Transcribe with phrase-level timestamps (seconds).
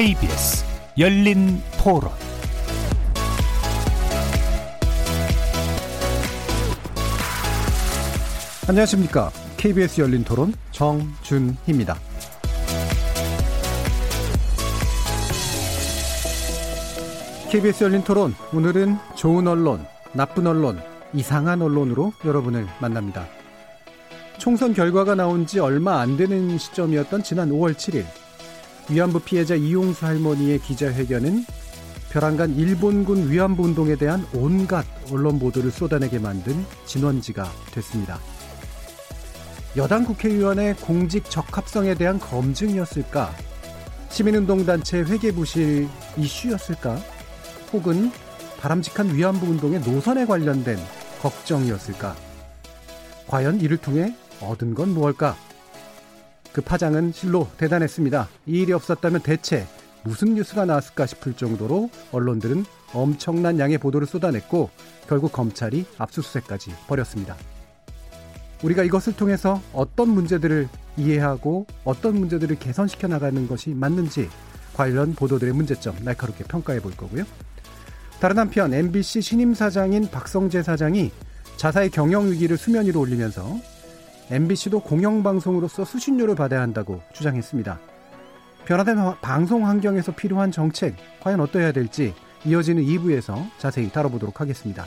[0.00, 0.64] KBS
[0.98, 2.10] 열린 토론
[8.66, 9.30] 안녕하십니까.
[9.58, 11.96] KBS 열린 토론 정준희입니다.
[17.50, 20.80] KBS 열린 토론 오늘은 좋은 언론, 나쁜 언론,
[21.12, 23.26] 이상한 언론으로 여러분을 만납니다.
[24.38, 28.06] 총선 결과가 나온 지 얼마 안 되는 시점이었던 지난 5월 7일
[28.88, 31.44] 위안부 피해자 이용수 할머니의 기자회견은
[32.10, 38.18] 벼랑간 일본군 위안부 운동에 대한 온갖 언론 보도를 쏟아내게 만든 진원지가 됐습니다.
[39.76, 43.32] 여당 국회의원의 공직 적합성에 대한 검증이었을까?
[44.08, 46.98] 시민운동단체 회계부실 이슈였을까?
[47.72, 48.10] 혹은
[48.58, 50.76] 바람직한 위안부 운동의 노선에 관련된
[51.22, 52.16] 걱정이었을까?
[53.28, 55.36] 과연 이를 통해 얻은 건 무엇일까?
[56.52, 58.28] 그 파장은 실로 대단했습니다.
[58.46, 59.66] 이 일이 없었다면 대체
[60.02, 64.70] 무슨 뉴스가 나왔을까 싶을 정도로 언론들은 엄청난 양의 보도를 쏟아냈고
[65.08, 67.36] 결국 검찰이 압수수색까지 벌였습니다.
[68.62, 74.28] 우리가 이것을 통해서 어떤 문제들을 이해하고 어떤 문제들을 개선시켜 나가는 것이 맞는지
[74.74, 77.24] 관련 보도들의 문제점 날카롭게 평가해 볼 거고요.
[78.20, 81.10] 다른 한편 MBC 신임 사장인 박성재 사장이
[81.56, 83.58] 자사의 경영 위기를 수면 위로 올리면서
[84.30, 87.80] MBC도 공영방송으로서 수신료를 받아야 한다고 주장했습니다.
[88.64, 92.14] 변화된 방송 환경에서 필요한 정책, 과연 어떠해야 될지
[92.44, 94.86] 이어지는 2부에서 자세히 다뤄보도록 하겠습니다.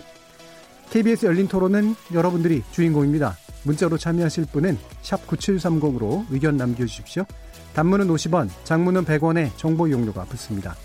[0.89, 3.35] KBS 열린 토론은 여러분들이 주인공입니다.
[3.63, 7.25] 문자로 참여하실 분은 9730으로 의견 남겨주십시오.
[7.73, 10.75] 단문은 50원, 장문은 100원의 정보 이용료가 붙습니다.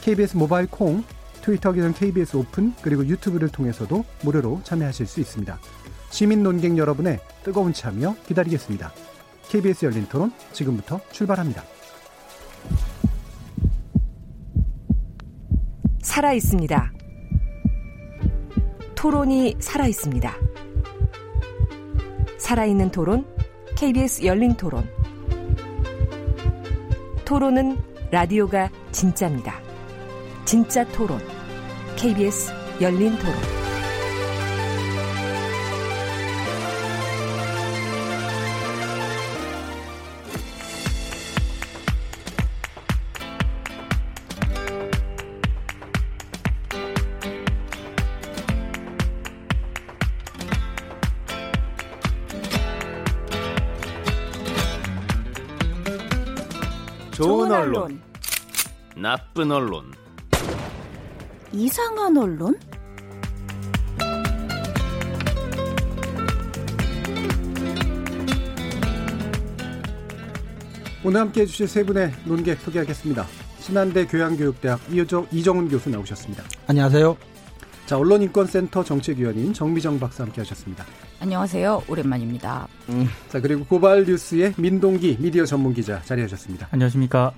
[0.00, 1.02] KBS 모바일 콩,
[1.42, 5.58] 트위터 계정 KBS 오픈, 그리고 유튜브를 통해서도 무료로 참여하실 수 있습니다.
[6.10, 8.92] 시민 논객 여러분의 뜨거운 참여 기다리겠습니다.
[9.48, 11.64] KBS 열린 토론 지금부터 출발합니다.
[16.02, 16.92] 살아 있습니다.
[18.94, 20.34] 토론이 살아 있습니다.
[22.38, 23.24] 살아있는 토론,
[23.76, 24.88] KBS 열린 토론.
[27.24, 27.78] 토론은
[28.10, 29.60] 라디오가 진짜입니다.
[30.44, 31.20] 진짜 토론,
[31.96, 33.59] KBS 열린 토론.
[59.40, 59.84] 나쁜 언론,
[61.50, 62.58] 이상한 언론?
[71.02, 73.26] 오늘 함께 해 주실 세 분의 논객 소개하겠습니다.
[73.60, 76.44] 신한대 교양교육대학 이정, 이정훈 교수 나오셨습니다.
[76.66, 77.16] 안녕하세요.
[77.86, 80.84] 자, 언론인권센터 정책위원인 정미정 박사 함께 하셨습니다.
[81.18, 81.84] 안녕하세요.
[81.88, 82.68] 오랜만입니다.
[82.90, 83.08] 음.
[83.30, 86.68] 자, 그리고 고발 뉴스의 민동기 미디어 전문 기자 자리하셨습니다.
[86.72, 87.32] 안녕하십니까.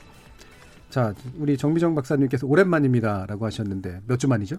[0.92, 4.56] 자, 우리 정미정 박사님께서 오랜만입니다라고 하셨는데 몇 주 만이죠?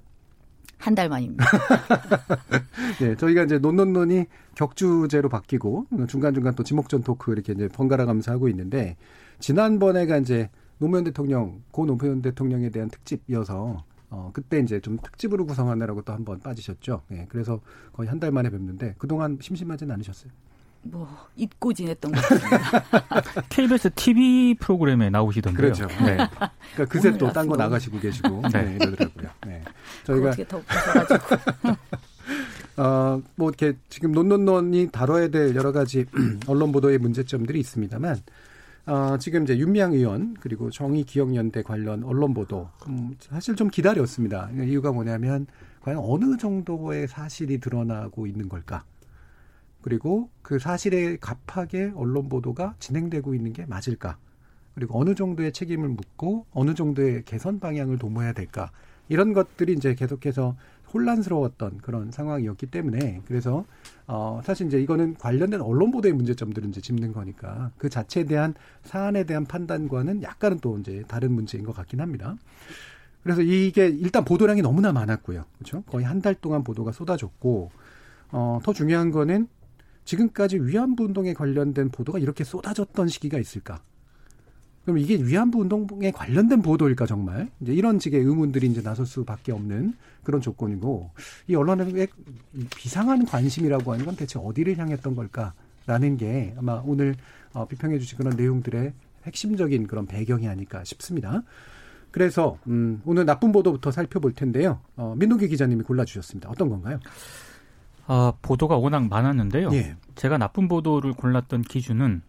[0.79, 1.45] 한 달 만입니다.
[2.99, 8.49] 네, 저희가 이제 논논논이 격주제로 바뀌고 중간중간 또 지목전 토크 이렇게 이제 번갈아 가면서 하고
[8.49, 8.97] 있는데
[9.39, 10.49] 지난번에가 이제
[10.79, 16.25] 노무현 대통령, 고 노무현 대통령에 대한 특집이어서 어, 그때 이제 좀 특집으로 구성하느라고 또 한
[16.25, 17.03] 번 빠지셨죠.
[17.09, 17.61] 네, 그래서
[17.93, 20.31] 거의 한 달 만에 뵙는데 그동안 심심하진 않으셨어요?
[20.83, 22.83] 뭐 잊고 지냈던 것 같습니다.
[23.49, 25.57] KBS TV 프로그램에 나오시던데요.
[25.73, 25.87] 그렇죠.
[25.87, 26.17] 네.
[26.75, 28.63] 그러니까 그새 또 딴 거 나가시고 계시고 네.
[28.63, 29.29] 네, 이러더라고요.
[29.47, 29.63] 네.
[30.03, 31.75] 저희가 어떻게 더 웃겨가지고.
[32.77, 36.05] 어, 뭐 이렇게 지금 논논논이 다뤄야 될 여러 가지
[36.47, 38.17] 언론 보도의 문제점들이 있습니다만
[38.85, 44.49] 어, 지금 이제 윤미향 의원 그리고 정의 기억연대 관련 언론 보도 음, 사실 좀 기다렸습니다.
[44.55, 45.45] 이유가 뭐냐면
[45.81, 48.83] 과연 어느 정도의 사실이 드러나고 있는 걸까?
[49.83, 54.17] 그리고 그 사실에 갑하게 언론 보도가 진행되고 있는 게 맞을까?
[54.73, 58.71] 그리고 어느 정도의 책임을 묻고 어느 정도의 개선 방향을 도모해야 될까?
[59.09, 60.55] 이런 것들이 이제 계속해서
[60.93, 63.65] 혼란스러웠던 그런 상황이었기 때문에 그래서
[64.07, 68.53] 어 사실 이제 이거는 관련된 언론 보도의 문제점들은 이제 짚는 거니까 그 자체에 대한
[68.83, 72.35] 사안에 대한 판단과는 약간은 또 이제 다른 문제인 것 같긴 합니다.
[73.23, 75.45] 그래서 이게 일단 보도량이 너무나 많았고요.
[75.57, 75.83] 그렇죠?
[75.83, 77.71] 거의 한 달 동안 보도가 쏟아졌고
[78.31, 79.47] 어 더 중요한 거는
[80.05, 83.81] 지금까지 위안부 운동에 관련된 보도가 이렇게 쏟아졌던 시기가 있을까?
[84.83, 89.93] 그럼 이게 위안부 운동에 관련된 보도일까 정말 이제 이런 식의 의문들이 이제 나설 수밖에 없는
[90.23, 91.11] 그런 조건이고
[91.47, 92.07] 이 언론의
[92.75, 97.15] 비상한 관심이라고 하는 건 대체 어디를 향했던 걸까라는 게 아마 오늘
[97.53, 101.43] 어, 비평해 주신 그런 내용들의 핵심적인 그런 배경이 아닐까 싶습니다.
[102.11, 104.81] 그래서 음, 오늘 나쁜 보도부터 살펴볼 텐데요.
[104.97, 106.49] 어, 민동기 기자님이 골라주셨습니다.
[106.49, 106.99] 어떤 건가요?
[108.05, 109.69] 아, 보도가 워낙 많았는데요.
[109.73, 109.95] 예.
[110.15, 112.21] 제가 나쁜 보도를 골랐던 기준은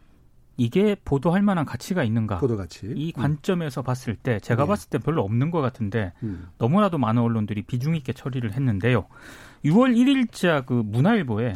[0.56, 2.38] 이게 보도할 만한 가치가 있는가?
[2.38, 2.92] 보도 가치.
[2.94, 3.84] 이 관점에서 음.
[3.84, 4.68] 봤을 때 제가 네.
[4.68, 6.48] 봤을 때 별로 없는 것 같은데 음.
[6.58, 9.06] 너무나도 많은 언론들이 비중 있게 처리를 했는데요.
[9.64, 11.54] 6월 1일자 그 문화일보에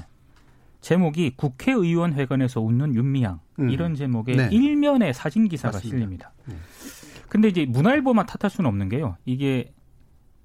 [0.80, 3.70] 제목이 국회의원 회관에서 웃는 윤미향 음.
[3.70, 4.48] 이런 제목의 네.
[4.50, 5.96] 일면의 사진 기사가 맞습니다.
[5.96, 6.32] 실립니다.
[6.46, 6.56] 네.
[7.28, 9.16] 근데 이제 문화일보만 탓할 수는 없는 게요.
[9.24, 9.72] 이게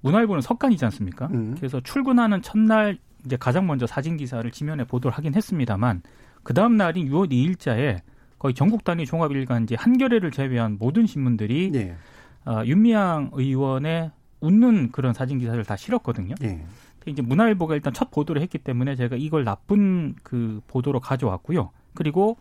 [0.02, 1.28] 문화일보는 석간이지 않습니까?
[1.28, 1.56] 음.
[1.58, 6.02] 그래서 출근하는 첫날 이제 가장 먼저 사진 기사를 지면에 보도를 하긴 했습니다만
[6.44, 8.02] 그 다음 날인 6월 2일자에
[8.38, 11.96] 거의 전국 단위 종합 일간지 한겨레를 제외한 모든 신문들이 예.
[12.44, 14.12] 아, 윤미향 의원의
[14.42, 16.36] 웃는 그런 사진 기사를 다 실었거든요.
[16.44, 16.66] 예.
[17.06, 21.72] 이제 문화일보가 일단 첫 보도를 했기 때문에 제가 이걸 나쁜 그 보도로 가져왔고요.
[21.96, 22.38] 그리고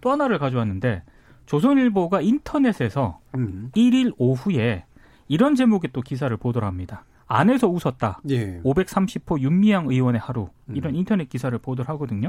[0.00, 1.02] 또 하나를 가져왔는데
[1.46, 3.70] 조선일보가 인터넷에서 음.
[3.74, 4.84] 1일 오후에
[5.28, 7.04] 이런 제목의 또 기사를 보도를 합니다.
[7.26, 8.20] 안에서 웃었다.
[8.30, 8.60] 예.
[8.62, 10.96] 530호 윤미향 의원의 하루 이런 음.
[10.98, 12.28] 인터넷 기사를 보도를 하거든요.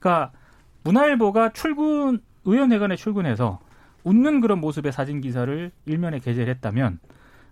[0.00, 0.32] 그러니까
[0.84, 3.60] 문화일보가 출근 의원회관에 출근해서
[4.04, 6.98] 웃는 그런 모습의 사진 기사를 일면에 게재를 했다면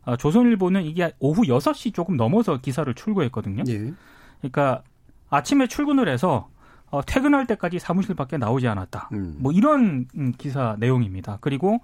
[0.05, 3.65] 어, 조선일보는 이게 오후 6시 조금 넘어서 기사를 출고했거든요.
[3.69, 3.93] 예.
[4.39, 4.83] 그러니까
[5.29, 6.49] 아침에 출근을 해서
[6.91, 9.11] 어, 퇴근할 때까지 사무실 밖에 나오지 않았다.
[9.13, 9.37] 음.
[9.39, 11.39] 뭐 이런 음, 기사 내용입니다.
[11.41, 11.81] 그리고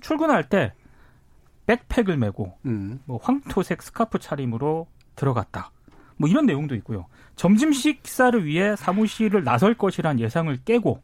[0.00, 0.72] 출근할 때
[1.68, 3.00] 백팩을 메고 음.
[3.04, 4.86] 뭐 황토색 스카프 차림으로
[5.16, 5.70] 들어갔다.
[6.16, 7.06] 뭐 이런 내용도 있고요.
[7.36, 11.02] 점심 식사를 위해 사무실을 나설 것이란 예상을 깨고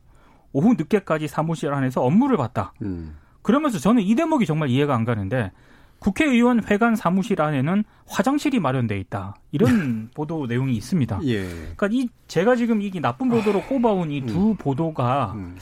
[0.53, 2.73] 오후 늦게까지 사무실 안에서 업무를 봤다.
[2.83, 3.17] 음.
[3.43, 5.53] 그러면서 저는 이 대목이 정말 이해가 안 가는데
[5.99, 9.37] 국회의원 회관 사무실 안에는 화장실이 마련돼 있다.
[9.53, 11.21] 이런 보도 내용이 있습니다.
[11.25, 11.45] 예.
[11.45, 15.57] 그러니까 이 제가 지금 이 나쁜 보도로 꼽아온 이두 보도가 음.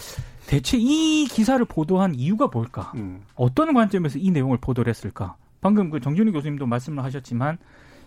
[0.47, 2.93] 대체 이 기사를 보도한 이유가 뭘까?
[2.97, 3.23] 음.
[3.35, 5.37] 어떤 관점에서 이 내용을 보도를 했을까?
[5.61, 7.59] 방금 그 정준희 교수님도 말씀을 하셨지만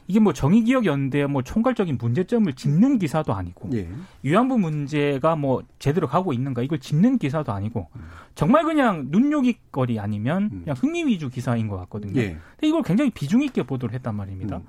[0.07, 3.89] 이게 뭐 정의기억연대의 뭐 총괄적인 문제점을 짚는 기사도 아니고 예.
[4.21, 7.87] 위안부 문제가 뭐 제대로 가고 있는가 이걸 짚는 기사도 아니고
[8.35, 10.59] 정말 그냥 눈요깃거리 아니면 음.
[10.63, 12.19] 그냥 흥미 위주 기사인 것 같거든요.
[12.21, 12.37] 예.
[12.51, 14.57] 근데 이걸 굉장히 비중 있게 보도를 했단 말입니다.
[14.57, 14.63] 음.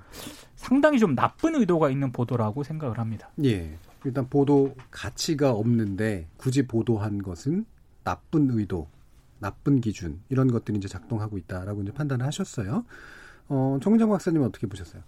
[0.54, 3.28] 상당히 좀 나쁜 의도가 있는 보도라고 생각을 합니다.
[3.44, 3.76] 예.
[4.04, 7.64] 일단 보도 가치가 없는데 굳이 보도한 것은
[8.04, 8.88] 나쁜 의도,
[9.38, 12.84] 나쁜 기준 이런 것들이 이제 작동하고 있다라고 이제 판단을 하셨어요.
[13.48, 15.02] 어, 정은정 박사님은 어떻게 보셨어요?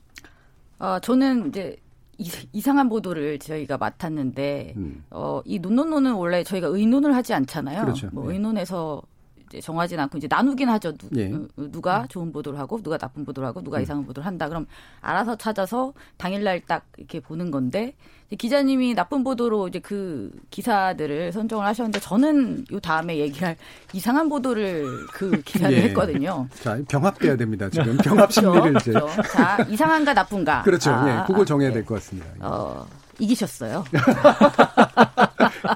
[0.79, 1.77] 아, 저는 이제
[2.19, 5.05] 이- 이상한 보도를 저희가 맡았는데 음.
[5.11, 7.83] 어, 이 논논논은 원래 저희가 의논을 하지 않잖아요.
[7.83, 8.09] 그렇죠.
[8.13, 8.35] 뭐 네.
[8.35, 9.03] 의논해서
[9.49, 10.93] 이제 정하진 않고 이제 나누긴 하죠.
[10.93, 11.33] 누, 예.
[11.81, 13.83] 가 좋은 보도를 하고 누가 나쁜 보도를 하고 누가 음.
[13.83, 14.49] 이상한 보도를 한다.
[14.49, 14.67] 그럼
[15.01, 17.95] 알아서 찾아서 당일날 딱 이렇게 보는 건데
[18.37, 23.57] 기자님이 나쁜 보도로 이제 그 기사들을 선정을 하셨는데 저는 요 다음에 얘기할
[23.95, 25.83] 이상한 보도를 그 기사를 예.
[25.85, 26.47] 했거든요.
[26.63, 27.71] 자, 병합돼야 됩니다.
[27.71, 28.93] 지금 병합 심리를 이제.
[28.93, 29.23] 그렇죠.
[29.23, 30.63] 자, 이상한가 나쁜가?
[30.63, 30.91] 그렇죠.
[30.91, 31.77] 아, 예, 그걸 정해야 네.
[31.77, 32.29] 될것 같습니다.
[32.41, 32.87] 어,
[33.19, 33.85] 이기셨어요.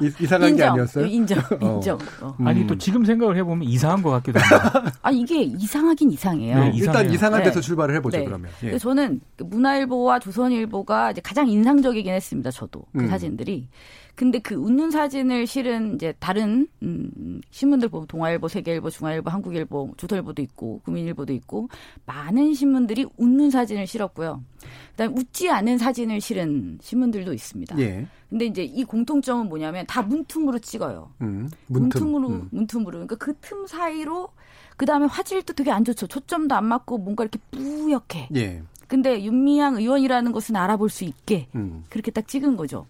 [0.01, 0.73] 이, 상한게 인정.
[0.73, 1.07] 아니었어요?
[1.07, 1.39] 인정.
[1.61, 1.75] 어.
[1.77, 1.99] 인정.
[2.21, 2.37] 어.
[2.39, 2.47] 음.
[2.47, 4.93] 아니 또 지금 생각을 해보면 이상한 것 같기도 합니다.
[5.03, 6.59] 아 이게 이상하긴 이상해요.
[6.59, 7.13] 네, 일단 이상해요.
[7.13, 7.67] 이상한 데서 네.
[7.67, 8.25] 출발을 해보죠, 네.
[8.25, 8.51] 그러면.
[8.63, 8.79] 예.
[8.79, 12.51] 저는 그 문화일보와 조선일보가 이제 가장 인상적이긴 했습니다.
[12.51, 13.09] 저도 그 음.
[13.09, 13.69] 사진들이.
[14.15, 20.43] 근데 그 웃는 사진을 실은 이제 다른 음, 신문들 보면 동아일보, 세계일보, 중앙일보, 한국일보, 조선일보도
[20.43, 21.69] 있고 국민일보도 있고
[22.05, 24.43] 많은 신문들이 웃는 사진을 실었고요.
[24.91, 27.79] 그다음에 웃지 않은 사진을 실은 신문들도 있습니다.
[27.81, 28.07] 예.
[28.31, 31.11] 근데 이제 이 공통점은 뭐냐면 다 문틈으로 찍어요.
[31.21, 32.01] 음, 문틈.
[32.03, 32.49] 문틈 으로 음.
[32.51, 34.29] 문틈으로 그러니까 그 틈 사이로
[34.77, 36.07] 그 다음에 화질도 되게 안 좋죠.
[36.07, 38.29] 초점도 안 맞고 뭔가 이렇게 뿌옇게.
[38.37, 38.63] 예.
[38.89, 41.85] 근데 윤미향 의원이라는 것은 알아볼 수 있게 음.
[41.89, 42.87] 그렇게 딱 찍은 거죠.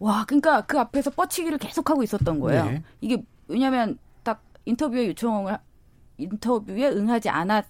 [0.00, 2.64] 와, 그러니까 그 앞에서 뻗치기를 계속하고 있었던 거예요.
[2.66, 2.82] 네.
[3.00, 5.60] 이게 왜냐하면 딱 인터뷰에 요청을 하-
[6.18, 7.64] 인터뷰에 응하지 않았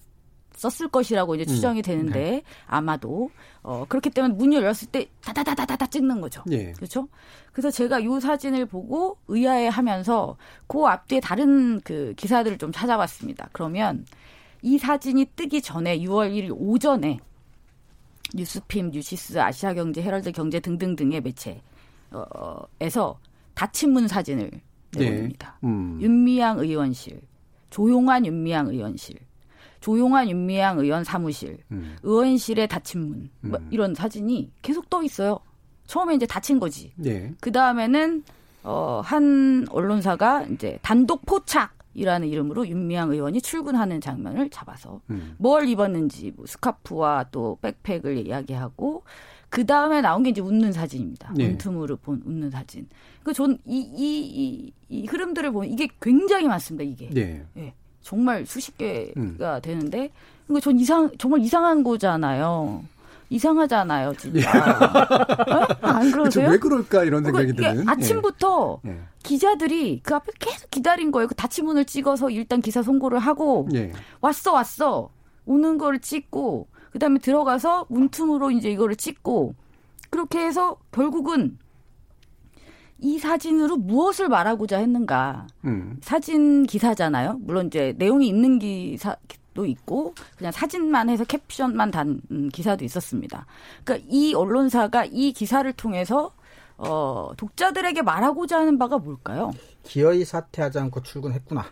[0.65, 3.29] 었을 것이라고 이제 추정이 되는데 아마도
[3.61, 6.43] 어 그렇기 때문에 문이 열렸을 때 다다다다다다 찍는 거죠.
[6.51, 6.71] 예.
[6.73, 7.07] 그렇죠?
[7.51, 10.37] 그래서 제가 이 사진을 보고 의아해하면서
[10.67, 13.49] 그 앞뒤에 다른 그 기사들을 좀 찾아봤습니다.
[13.51, 14.05] 그러면
[14.61, 17.19] 이 사진이 뜨기 전에 6월 1일 오전에
[18.35, 23.19] 뉴스핌, 뉴시스, 아시아경제, 헤럴드 경제 등등 등의 매체에서
[23.55, 24.51] 닫힌 문 사진을
[24.95, 25.57] 내보냅니다.
[25.63, 25.99] 음.
[26.01, 27.21] 윤미향 의원실,
[27.69, 29.17] 조용한 윤미향 의원실,
[29.79, 31.95] 조용한 윤미향 의원 사무실, 음.
[32.03, 33.67] 의원실의 닫힌 문 뭐 음.
[33.71, 35.39] 이런 사진이 계속 떠 있어요.
[35.87, 36.91] 처음에 이제 닫힌 거지.
[37.05, 37.33] 예.
[37.39, 38.23] 그 다음에는
[38.63, 45.35] 어, 한 언론사가 이제 단독 포착 이라는 이름으로 윤미향 의원이 출근하는 장면을 잡아서 음.
[45.37, 49.03] 뭘 입었는지 뭐 스카프와 또 백팩을 이야기하고
[49.49, 51.33] 그 다음에 나온 게 이제 웃는 사진입니다.
[51.35, 51.47] 네.
[51.47, 52.87] 문틈으로 본 웃는 사진.
[53.23, 54.71] 그 전이이이이
[55.07, 56.83] 흐름들을 보면 이게 굉장히 많습니다.
[56.83, 57.45] 이게 예.
[57.57, 59.37] 예, 정말 수십 개가 음.
[59.61, 60.11] 되는데
[60.49, 62.83] 이거 전 이상 정말 이상한 거잖아요.
[63.31, 64.49] 이상하잖아요, 진짜.
[64.49, 65.87] 어?
[65.87, 66.49] 안 그러세요?
[66.49, 67.87] 왜 그럴까 이런 그거 생각이 드는.
[67.87, 68.99] 아침부터 예.
[69.21, 71.27] 기자들이 그 앞에 계속 기다린 거예요.
[71.27, 73.91] 그 닫히문을 찍어서 일단 기사 송고를 하고 예.
[74.21, 75.09] 왔어 왔어
[75.45, 79.53] 오는 거를 찍고 그다음에 들어가서 문틈으로 이제 이거를 찍고
[80.09, 81.59] 그렇게 해서 결국은
[83.01, 85.97] 이 사진으로 무엇을 말하고자 했는가 음.
[86.01, 87.37] 사진 기사잖아요.
[87.41, 93.45] 물론 이제 내용이 있는 기사도 있고 그냥 사진만 해서 캡션만 단 음, 기사도 있었습니다.
[93.83, 96.31] 그러니까 이 언론사가 이 기사를 통해서
[96.77, 99.51] 어, 독자들에게 말하고자 하는 바가 뭘까요?
[99.83, 101.65] 기어이 사퇴하지 않고 출근했구나.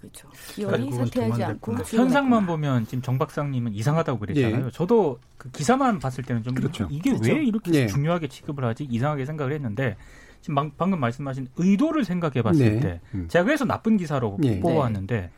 [0.00, 0.28] 그렇죠.
[0.54, 1.74] 결국은 사퇴하지 않고.
[1.84, 4.70] 현상만 보면 지금 정 박사님은 이상하다고 그랬잖아요.
[4.70, 6.86] 저도 그 기사만 봤을 때는 좀 그렇죠.
[6.90, 7.32] 이게 그렇죠.
[7.32, 7.86] 왜 이렇게 네.
[7.86, 9.96] 중요하게 취급을 하지 이상하게 생각을 했는데
[10.42, 12.80] 지금 방- 방금 말씀하신 의도를 생각해 봤을 네.
[12.80, 13.26] 때 음.
[13.28, 14.60] 제가 그래서 나쁜 기사로 네.
[14.60, 15.30] 뽑아왔는데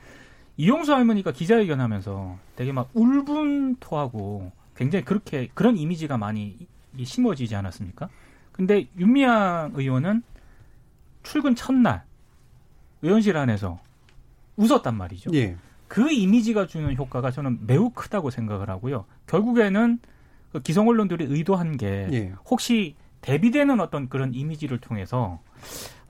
[0.56, 6.56] 이용수 할머니가 기자회견하면서 되게 막 울분토하고 굉장히 그렇게 그런 이미지가 많이
[6.96, 8.08] 이 심어지지 않았습니까?
[8.52, 10.22] 근데 윤미향 의원은
[11.22, 12.02] 출근 첫날
[13.02, 13.78] 의원실 안에서
[14.58, 15.30] 웃었단 말이죠.
[15.34, 15.56] 예.
[15.86, 19.06] 그 이미지가 주는 효과가 저는 매우 크다고 생각을 하고요.
[19.26, 19.98] 결국에는
[20.52, 22.32] 그 기성 언론들이 의도한 게 예.
[22.50, 25.40] 혹시 대비되는 어떤 그런 이미지를 통해서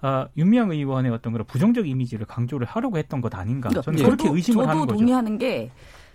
[0.01, 3.69] 아, 윤미향 의원의 어떤 그런 부정적 이미지를 강조를 하려고 했던 것 아닌가.
[3.69, 4.05] 저는 예.
[4.05, 4.99] 그렇게 의심을 저도 하는 거죠.
[4.99, 5.71] 동의하는 게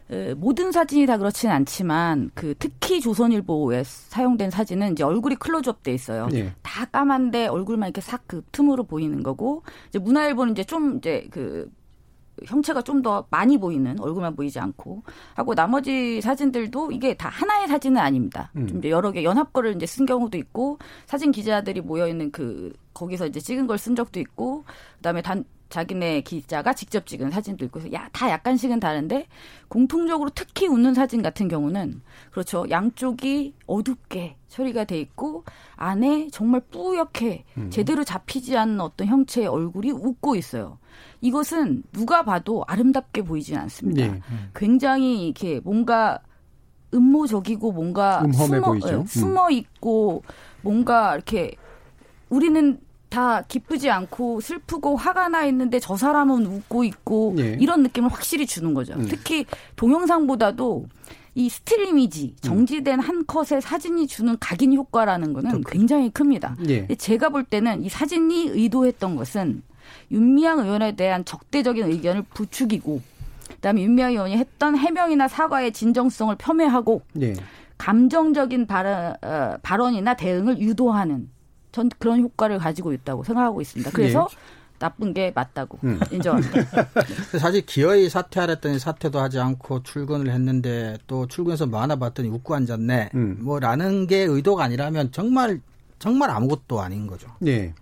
[0.09, 5.93] 에, 모든 사진이 다 그렇지는 않지만 그 특히 조선일보에 사용된 사진은 이제 얼굴이 클로즈업 돼
[5.93, 6.27] 있어요.
[6.33, 6.53] 예.
[6.61, 11.69] 다 까만데 얼굴만 이렇게 싹 그 틈으로 보이는 거고 이제 문화일보는 이제 좀 이제 그
[12.45, 17.99] 형체가 좀 더 많이 보이는 얼굴만 보이지 않고 하고 나머지 사진들도 이게 다 하나의 사진은
[17.99, 18.49] 아닙니다.
[18.55, 18.65] 음.
[18.67, 23.25] 좀 여러 개 연합 거를 이제 쓴 경우도 있고 사진 기자들이 모여 있는 그 거기서
[23.27, 24.63] 이제 찍은 걸 쓴 적도 있고
[24.97, 29.25] 그다음에 단 자기네 기자가 직접 찍은 사진도 있고 야, 다 약간씩은 다른데
[29.67, 32.65] 공통적으로 특히 웃는 사진 같은 경우는 그렇죠.
[32.69, 35.43] 양쪽이 어둡게 처리가 돼 있고
[35.75, 40.77] 안에 정말 뿌옇게 제대로 잡히지 않는 어떤 형체의 얼굴이 웃고 있어요.
[41.23, 44.03] 이것은 누가 봐도 아름답게 보이진 않습니다.
[44.03, 44.21] 예.
[44.53, 46.19] 굉장히 이렇게 뭔가
[46.93, 49.05] 음모적이고 뭔가 숨어, 음.
[49.05, 50.21] 숨어 있고
[50.61, 51.55] 뭔가 이렇게
[52.27, 52.77] 우리는
[53.07, 57.57] 다 기쁘지 않고 슬프고 화가 나 있는데 저 사람은 웃고 있고 예.
[57.57, 58.93] 이런 느낌을 확실히 주는 거죠.
[58.95, 59.05] 음.
[59.07, 59.45] 특히
[59.77, 60.87] 동영상보다도
[61.35, 66.57] 이 스틸 이미지 정지된 한 컷의 사진이 주는 각인 효과라는 거는 굉장히 큽니다.
[66.67, 66.85] 예.
[66.95, 69.63] 제가 볼 때는 이 사진이 의도했던 것은
[70.11, 73.01] 윤미향 의원에 대한 적대적인 의견을 부추기고
[73.55, 77.33] 그다음에 윤미향 의원이 했던 해명이나 사과의 진정성을 폄훼하고 예.
[77.77, 81.29] 감정적인 발언, 어, 발언이나 대응을 유도하는
[81.71, 83.91] 전 그런 효과를 가지고 있다고 생각하고 있습니다.
[83.91, 84.27] 그래서
[84.79, 85.99] 나쁜 게 맞다고 음.
[86.11, 86.87] 인정합니다.
[87.39, 93.11] 사실 기어이 사퇴하랬더니 사퇴도 하지 않고 출근을 했는데 또 출근해서 뭐 하나 봤더니 웃고 앉았네.
[93.15, 93.37] 음.
[93.41, 95.61] 뭐라는 게 의도가 아니라면 정말
[95.99, 97.29] 정말 아무것도 아닌 거죠.
[97.45, 97.73] 예.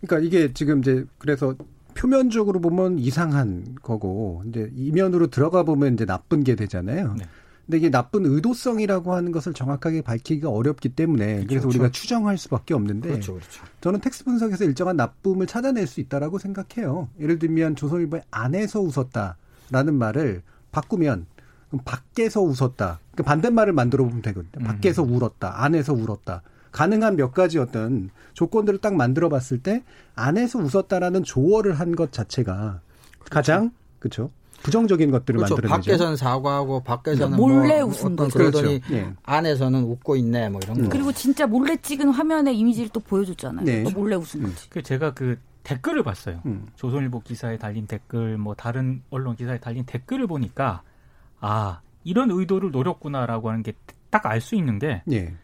[0.00, 1.54] 그러니까 이게 지금 이제 그래서
[1.94, 7.14] 표면적으로 보면 이상한 거고 이제 이면으로 들어가 보면 이제 나쁜 게 되잖아요.
[7.18, 7.24] 네.
[7.66, 13.10] 근데 이게 나쁜 의도성이라고 하는 것을 정확하게 밝히기가 어렵기 때문에 그래서 우리가 추정할 수밖에 없는데
[13.10, 13.62] 그렇죠, 그렇죠.
[13.82, 17.08] 저는 텍스트 분석에서 일정한 나쁨을 찾아낼 수 있다라고 생각해요.
[17.20, 21.26] 예를 들면 조선일보의 안에서 웃었다라는 말을 바꾸면
[21.84, 23.00] 밖에서 웃었다.
[23.14, 24.64] 그 반대말을 만들어 보면 되거든요.
[24.64, 25.62] 밖에서 울었다.
[25.62, 26.42] 안에서 울었다.
[26.72, 29.82] 가능한 몇 가지 어떤 조건들을 딱 만들어 봤을 때
[30.14, 32.80] 안에서 웃었다라는 조어를 한 것 자체가
[33.30, 34.30] 가장 그렇죠.
[34.62, 35.54] 부정적인 것들을 그렇죠.
[35.54, 35.90] 만들어내죠.
[35.90, 38.38] 밖에서는 사과하고 밖에서는 몰래 뭐 웃은 거죠.
[38.38, 38.94] 그러더니 그렇죠.
[38.94, 39.12] 예.
[39.22, 40.88] 안에서는 웃고 있네 뭐 이런 거.
[40.88, 43.64] 그리고 진짜 몰래 찍은 화면의 이미지를 또 보여줬잖아요.
[43.64, 43.84] 네.
[43.84, 44.68] 또 몰래 웃은 거지.
[44.70, 46.40] 그 제가 그 댓글을 봤어요.
[46.46, 46.66] 음.
[46.76, 50.82] 조선일보 기사에 달린 댓글, 뭐 다른 언론 기사에 달린 댓글을 보니까
[51.40, 53.72] 아 이런 의도를 노렸구나라고 하는 게
[54.10, 55.34] 딱 알 수 있는 게 예.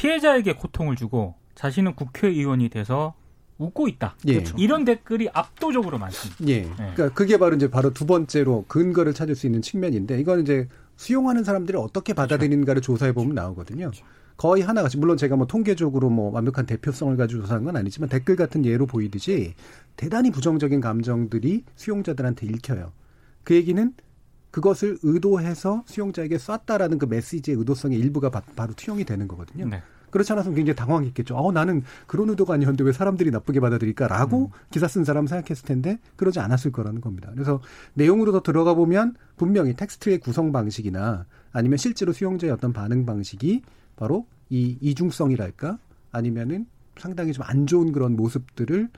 [0.00, 3.14] 피해자에게 고통을 주고 자신은 국회의원이 돼서
[3.58, 4.16] 웃고 있다.
[4.28, 4.34] 예.
[4.34, 4.56] 그렇죠.
[4.58, 6.46] 이런 댓글이 압도적으로 많습니다.
[6.48, 6.62] 예.
[6.62, 11.44] 그러니까 그게 바로 이제 바로 두 번째로 근거를 찾을 수 있는 측면인데 이건 이제 수용하는
[11.44, 13.90] 사람들이 어떻게 받아들이는가를 조사해 보면 나오거든요.
[14.38, 18.64] 거의 하나같이 물론 제가 뭐 통계적으로 뭐 완벽한 대표성을 가지고 조사한 건 아니지만 댓글 같은
[18.64, 19.52] 예로 보이듯이
[19.96, 22.92] 대단히 부정적인 감정들이 수용자들한테 읽혀요.
[23.44, 23.92] 그 얘기는
[24.50, 29.66] 그것을 의도해서 수용자에게 쐈다라는 그 메시지의 의도성의 일부가 바, 로 투영이 되는 거거든요.
[29.66, 29.82] 네.
[30.10, 31.36] 그렇지 않았으면 굉장히 당황했겠죠.
[31.36, 36.40] 어, 나는 그런 의도가 아니었는데 왜 사람들이 나쁘게 받아들일까라고 기사 쓴 사람 생각했을 텐데 그러지
[36.40, 37.30] 않았을 거라는 겁니다.
[37.32, 37.60] 그래서
[37.94, 43.62] 내용으로 더 들어가 보면 분명히 텍스트의 구성 방식이나 아니면 실제로 수용자의 어떤 반응 방식이
[43.94, 45.78] 바로 이 이중성이랄까
[46.10, 46.66] 아니면은
[46.98, 48.88] 상당히 좀 안 좋은 그런 모습들을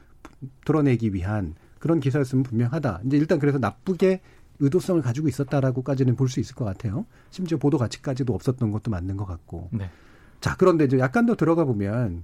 [0.65, 3.01] 드러내기 위한 그런 기사였으면 분명하다.
[3.07, 4.21] 이제 일단 그래서 나쁘게
[4.63, 7.05] 의도성을 가지고 있었다라고까지는 볼 수 있을 것 같아요.
[7.31, 9.69] 심지어 보도 가치까지도 없었던 것도 맞는 것 같고.
[9.73, 9.91] 네.
[10.41, 12.23] 자, 그런데 이제 약간 더 들어가 보면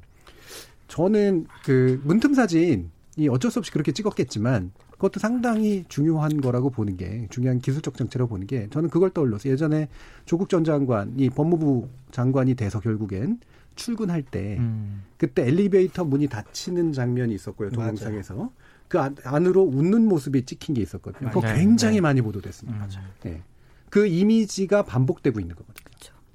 [0.87, 7.27] 저는 그 문틈 사진이 어쩔 수 없이 그렇게 찍었겠지만 그것도 상당히 중요한 거라고 보는 게
[7.31, 9.89] 중요한 기술적 정체라고 보는 게 저는 그걸 떠올려서 예전에
[10.25, 13.39] 조국 전 장관이 법무부 장관이 돼서 결국엔
[13.77, 15.05] 출근할 때 음.
[15.19, 18.51] 그때 엘리베이터 문이 닫히는 장면이 있었고요 동영상에서
[18.89, 21.29] 그 안, 안으로 웃는 모습이 찍힌 게 있었거든요.
[21.29, 21.57] 그거 맞아요.
[21.57, 22.01] 굉장히 네.
[22.01, 22.79] 많이 보도됐습니다.
[22.79, 23.07] 맞아요.
[23.27, 23.43] 예.
[23.91, 25.87] 그 이미지가 반복되고 있는 거거든요.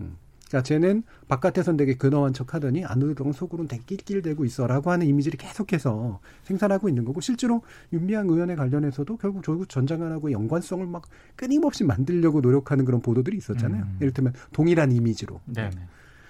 [0.01, 0.17] 음.
[0.47, 6.19] 그러니까 쟤는 바깥에선 되게 근엄한 척 하더니 안으로는 속으로는 되게 낄낄대고 있어라고 하는 이미지를 계속해서
[6.43, 12.41] 생산하고 있는 거고 실제로 윤미향 의원에 관련해서도 결국 조국 전 장관하고 연관성을 막 끊임없이 만들려고
[12.41, 13.83] 노력하는 그런 보도들이 있었잖아요.
[13.83, 13.97] 음.
[14.01, 15.41] 예를 들면 동일한 이미지로.
[15.45, 15.69] 네.
[15.71, 15.87] 네.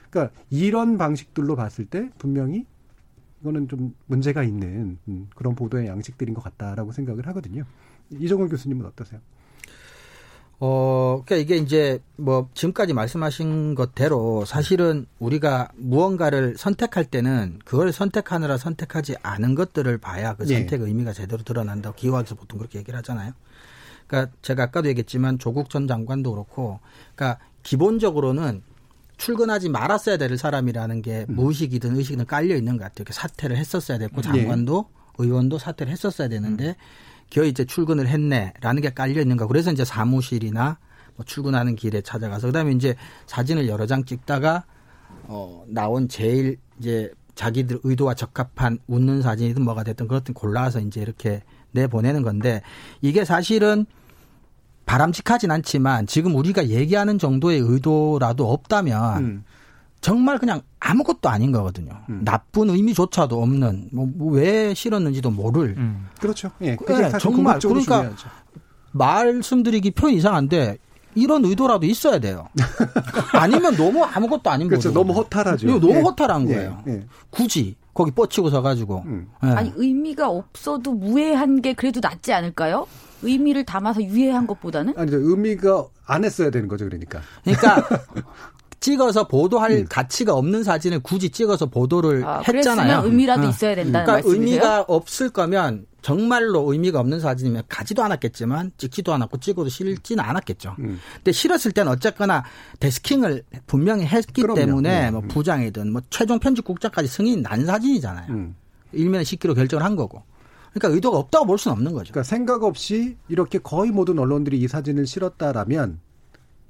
[0.10, 2.66] 그러니까 이런 방식들로 봤을 때 분명히
[3.44, 7.66] 이거는 좀 문제가 있는 음, 그런 보도의 양식들인 것 같다라고 생각을 하거든요.
[8.10, 9.20] 이정훈 교수님은 어떠세요?
[10.60, 18.58] 어, 그러니까 이게 이제 뭐 지금까지 말씀하신 것대로 사실은 우리가 무언가를 선택할 때는 그걸 선택하느라
[18.58, 20.60] 선택하지 않은 것들을 봐야 그 예.
[20.60, 23.34] 선택의 의미가 제대로 드러난다고 기와에서 보통 그렇게 얘기를 하잖아요.
[24.08, 26.80] 그러니까 제가 아까도 얘기했지만 조국 전 장관도 그렇고
[27.16, 28.62] 그러니까 기본적으로는
[29.18, 33.06] 출근하지 말았어야 될 사람이라는 게 무의식이든 의식이든 깔려 있는 것 같아요.
[33.06, 34.86] 그 사퇴를 했었어야 됐고 장관도
[35.18, 36.76] 의원도 사퇴를 했었어야 되는데
[37.30, 39.48] 기어 이제 출근을 했네라는 게 깔려 있는 거.
[39.48, 40.78] 그래서 이제 사무실이나
[41.16, 42.96] 뭐 출근하는 길에 찾아가서 그다음에 이제
[43.28, 44.66] 사진을 여러 장 찍다가
[45.26, 51.42] 어 나온 제일 이제 자기들 의도와 적합한 웃는 사진이든 뭐가 됐든 그것든 골라서 이제 이렇게
[51.72, 52.62] 내 보내는 건데
[53.02, 53.86] 이게 사실은
[54.86, 59.44] 바람직하진 않지만 지금 우리가 얘기하는 정도의 의도라도 없다면 음.
[60.02, 61.94] 정말 그냥 아무것도 아닌 거거든요.
[62.10, 62.22] 음.
[62.26, 66.08] 나쁜 의미조차도 없는 뭐 왜 싫었는지도 모를 음.
[66.20, 66.52] 그렇죠.
[66.62, 67.60] 예, 그게 네, 사실 정말.
[67.60, 68.28] 그러니까 중요하죠.
[68.92, 70.78] 말씀드리기 표현 이상한데
[71.16, 72.48] 이런 의도라도 있어야 돼요.
[73.34, 74.90] 아니면 너무 아무것도 아닌 그렇죠.
[74.90, 75.00] 거죠.
[75.00, 75.68] 너무 허탈하죠.
[75.80, 76.02] 너무 예.
[76.02, 76.84] 허탈한 예, 거예요.
[76.88, 77.06] 예.
[77.30, 79.04] 굳이 거기 뻗치고 서가지고.
[79.06, 79.28] 음.
[79.44, 79.48] 예.
[79.48, 82.88] 아니 의미가 없어도 무해한 게 그래도 낫지 않을까요?
[83.22, 87.22] 의미를 담아서 유해한 것보다는 아니, 저 의미가 안 했어야 되는 거죠, 그러니까.
[87.44, 87.88] 그러니까
[88.80, 89.86] 찍어서 보도할 음.
[89.90, 92.86] 가치가 없는 사진을 굳이 찍어서 보도를 아, 했잖아요.
[93.02, 93.50] 그랬으면 의미라도 어.
[93.50, 94.42] 있어야 된다는 그러니까 말씀이세요?
[94.42, 100.76] 의미가 없을 거면 정말로 의미가 없는 사진이면 가지도 않았겠지만 찍지도 않았고 찍어도 싫지는 않았겠죠.
[100.80, 101.00] 음.
[101.16, 102.44] 근데 싫었을 때는 어쨌거나
[102.80, 104.60] 데스킹을 분명히 했기 그럼요.
[104.60, 105.28] 때문에 음, 뭐 음.
[105.30, 108.32] 부장이든 뭐 최종 편집국장까지 승인이 난 사진이잖아요.
[108.34, 108.56] 음.
[108.92, 110.22] 일면에 싣기로 결정을 한 거고.
[110.74, 112.12] 그러니까 의도가 없다고 볼 수는 없는 거죠.
[112.12, 116.00] 그러니까 생각 없이 이렇게 거의 모든 언론들이 이 사진을 실었다라면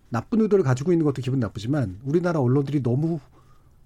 [0.10, 3.20] 나쁜 의도를 가지고 있는 것도 기분 나쁘지만 우리나라 언론들이 너무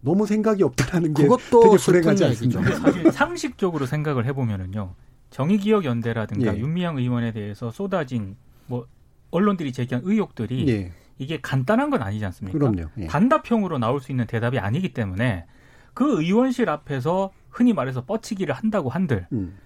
[0.02, 2.26] 너무 생각이 없다라는 게 그것도 되게 불행하지.
[2.26, 2.80] 않습니까?
[2.80, 4.94] 사실 상식적으로 생각을 해보면은요.
[5.38, 6.60] 정의기억연대라든가 예.
[6.60, 8.88] 윤미향 의원에 대해서 쏟아진 뭐
[9.30, 12.58] 언론들이 제기한 의혹들이 예, 이게 간단한 건 아니지 않습니까?
[12.58, 12.90] 그럼요.
[12.98, 13.06] 예.
[13.06, 15.46] 단답형으로 나올 수 있는 대답이 아니기 때문에
[15.94, 19.58] 그 의원실 앞에서 흔히 말해서 뻗치기를 한다고 한들 음.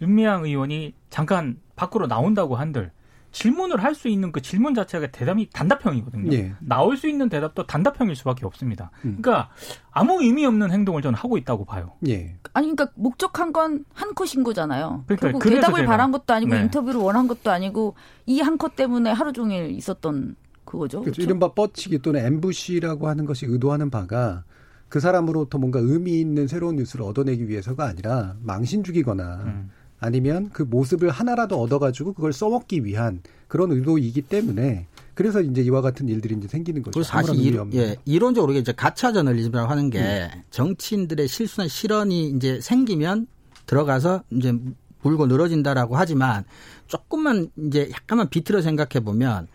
[0.00, 2.90] 윤미향 의원이 잠깐 밖으로 나온다고 한들
[3.32, 6.32] 질문을 할 수 있는 그 질문 자체가 대답이 단답형이거든요.
[6.32, 6.52] 예.
[6.60, 8.90] 나올 수 있는 대답도 단답형일 수밖에 없습니다.
[9.04, 9.18] 음.
[9.20, 9.50] 그러니까
[9.90, 11.92] 아무 의미 없는 행동을 저는 하고 있다고 봐요.
[12.08, 12.36] 예.
[12.52, 15.04] 아니 그러니까 목적한 건 한 컷인 거잖아요.
[15.06, 16.60] 그러니까 결국 대답을 제가- 바란 것도 아니고 네.
[16.62, 17.94] 인터뷰를 원한 것도 아니고
[18.26, 21.00] 이 한 컷 때문에 하루 종일 있었던 그거죠.
[21.00, 21.04] 그렇죠.
[21.16, 21.22] 그렇죠?
[21.22, 24.44] 이른바 뻗치기 또는 엠부시라고 하는 것이 의도하는 바가
[24.88, 29.70] 그 사람으로부터 뭔가 의미 있는 새로운 뉴스를 얻어내기 위해서가 아니라 망신 주기거나 음.
[30.00, 36.08] 아니면 그 모습을 하나라도 얻어가지고 그걸 써먹기 위한 그런 의도이기 때문에 그래서 이제 이와 같은
[36.08, 37.02] 일들이 이제 생기는 거죠.
[37.02, 37.54] 사실 이.
[37.74, 43.26] 예, 이론적으로 이제 가짜 저널리즘이라고 하는 게 정치인들의 실수나 실언이 이제 생기면
[43.66, 44.54] 들어가서 이제
[45.02, 46.44] 물고 늘어진다라고 하지만
[46.86, 49.48] 조금만 이제 약간만 비틀어 생각해 보면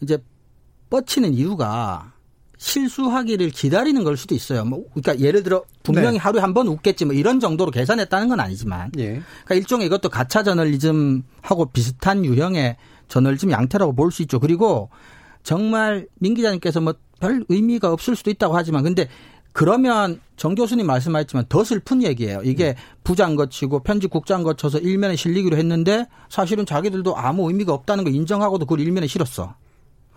[0.00, 0.18] 이제
[0.88, 2.11] 뻗치는 이유가
[2.62, 4.64] 실수하기를 기다리는 걸 수도 있어요.
[4.64, 6.18] 뭐 그러니까 예를 들어 분명히 네.
[6.18, 9.06] 하루에 한 번 웃겠지 뭐 이런 정도로 계산했다는 건 아니지만 예.
[9.44, 12.76] 그러니까 일종의 이것도 가짜 저널리즘하고 비슷한 유형의
[13.08, 14.38] 저널리즘 양태라고 볼 수 있죠.
[14.38, 14.90] 그리고
[15.42, 19.06] 정말 민 기자님께서 뭐 별 의미가 없을 수도 있다고 하지만 근데
[19.52, 22.40] 그러면 정 교수님 말씀하셨지만 더 슬픈 얘기예요.
[22.42, 28.66] 이게 부장 거치고 편집국장 거쳐서 일면에 실리기로 했는데 사실은 자기들도 아무 의미가 없다는 거 인정하고도
[28.66, 29.54] 그걸 일면에 실었어.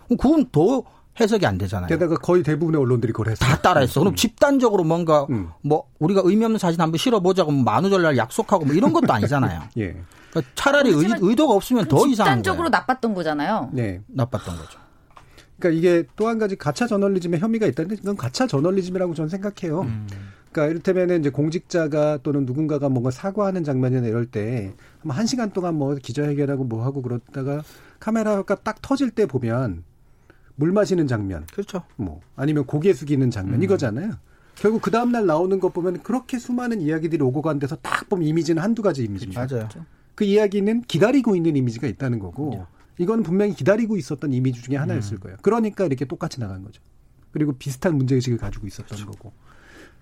[0.08, 0.82] 그건 더
[1.18, 1.88] 해석이 안 되잖아요.
[1.88, 3.48] 게다가 거의 대부분의 언론들이 그걸 했어요.
[3.48, 4.00] 다 따라했어.
[4.00, 5.50] 그럼 집단적으로 뭔가 음.
[5.62, 9.62] 뭐 우리가 의미 없는 사진 한번 실어보자고 뭐 만우절날 약속하고 뭐 이런 것도 아니잖아요.
[9.78, 9.96] 예.
[10.30, 12.70] 그러니까 차라리 의, 의도가 없으면 더 이상한 집단적으로 거예요.
[12.70, 13.70] 나빴던 거잖아요.
[13.72, 14.02] 네.
[14.08, 14.78] 나빴던 거죠.
[15.58, 19.82] 그러니까 이게 또 한 가지 가짜 저널리즘의 혐의가 있다는데 이건 가짜 저널리즘이라고 저는 생각해요.
[19.82, 20.06] 음.
[20.52, 24.74] 그러니까 이를테면은 이제 공직자가 또는 누군가가 뭔가 사과하는 장면이나 이럴 때
[25.08, 27.62] 한 시간 동안 뭐 기자회견하고 뭐 하고 그러다가
[28.00, 29.84] 카메라가 딱 터질 때 보면
[30.56, 31.46] 물 마시는 장면.
[31.52, 31.82] 그렇죠.
[31.96, 33.62] 뭐 아니면 고개 숙이는 장면 음.
[33.62, 34.12] 이거잖아요.
[34.56, 38.26] 결국 그 다음 날 나오는 것 보면 그렇게 수많은 이야기들이 오고 간 데서 딱 보면
[38.26, 39.46] 이미지는 한두 가지 이미지입니다.
[39.46, 39.68] 맞아요.
[40.14, 42.62] 그 이야기는 기다리고 있는 이미지가 있다는 거고 네.
[42.98, 45.20] 이건 분명히 기다리고 있었던 이미지 중에 하나였을 음.
[45.20, 45.36] 거예요.
[45.42, 46.80] 그러니까 이렇게 똑같이 나간 거죠.
[47.32, 49.10] 그리고 비슷한 문제의식을 가지고 있었던 그렇죠.
[49.10, 49.32] 거고.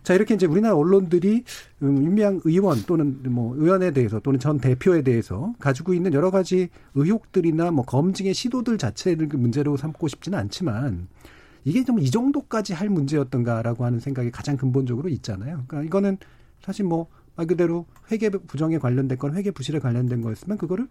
[0.04, 1.42] 자, 이렇게 이제 우리나라 언론들이
[1.82, 6.68] 음, 윤미향 의원 또는 뭐 의원에 대해서 또는 전 대표에 대해서 가지고 있는 여러 가지
[6.94, 11.08] 의혹들이나 뭐 검증의 시도들 자체를 그 문제로 삼고 싶지는 않지만
[11.64, 15.64] 이게 좀 이 정도까지 할 문제였던가라고 하는 생각이 가장 근본적으로 있잖아요.
[15.66, 16.18] 그러니까 이거는
[16.60, 20.88] 사실 뭐 말 그대로 회계 부정에 관련된 건 회계 부실에 관련된 거였으면 그거를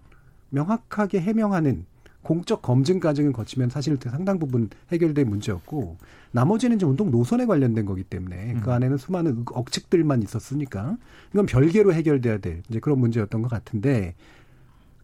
[0.50, 1.86] 명확하게 해명하는
[2.24, 5.98] 공적 검증 과정을 거치면 사실 상당 부분 해결될 문제였고
[6.32, 8.62] 나머지는 이제 운동 노선에 관련된 거기 때문에 그 음.
[8.62, 10.98] 그 안에는 수많은 억측들만 있었으니까
[11.34, 14.16] 이건 별개로 해결돼야 될 이제 그런 문제였던 것 같은데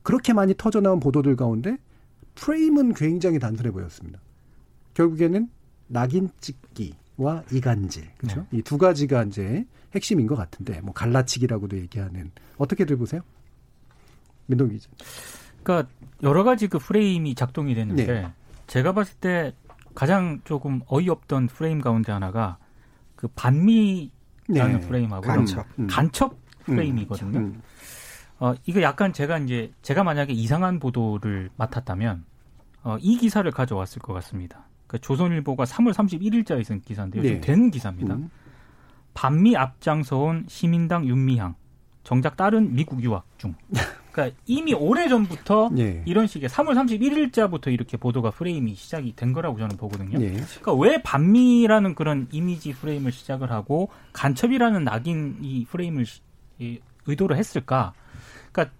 [0.02, 1.78] 그렇게 많이 터져 나온 보도들 가운데
[2.36, 4.20] 프레임은 굉장히 단순해 보였습니다.
[4.94, 5.50] 결국에는
[5.88, 8.46] 낙인 찍기와 이간질 그렇죠?
[8.50, 8.60] 네.
[8.60, 13.22] 이두 가지가 이제 핵심인 것 같은데 뭐 갈라치기라고도 얘기하는 어떻게들 보세요?
[14.46, 14.90] 민동 기자.
[15.64, 15.90] 그러니까
[16.24, 18.32] 여러 가지 그 프레임이 작동이 됐는데 네.
[18.68, 19.54] 제가 봤을 때
[19.96, 22.58] 가장 조금 어이없던 프레임 가운데 하나가
[23.16, 24.10] 그 반미라는
[24.48, 24.80] 네.
[24.80, 25.88] 프레임하고 간첩, 음.
[25.90, 26.34] 간첩
[26.70, 26.76] 음.
[26.76, 27.40] 프레임이거든요.
[27.40, 27.62] 음.
[28.40, 32.24] 어, 이거 약간 제가 이제 제가 만약에 이상한 보도를 맡았다면
[32.84, 34.66] 어, 이 기사를 가져왔을 것 같습니다.
[34.88, 37.22] 그 조선일보가 3월 31일자에 쓴 기사인데요.
[37.22, 37.42] 네.
[37.42, 38.16] 된 기사입니다.
[38.16, 38.30] 음.
[39.14, 41.56] 반미 앞장서온 시민당 윤미향
[42.04, 43.54] 정작 딸은 미국 유학 중.
[44.12, 46.04] 그러니까 이미 오래 전부터 예.
[46.06, 50.19] 이런 식의 3월 31일자부터 이렇게 보도가 프레임이 시작이 된 거라고 저는 보거든요.
[50.22, 50.32] 예.
[50.32, 56.06] 그러니까 왜 반미라는 그런 이미지 프레임을 시작을 하고 간첩이라는 낙인 이 프레임을
[56.60, 57.93] 이, 의도를 했을까?
[58.52, 58.76] 그러니까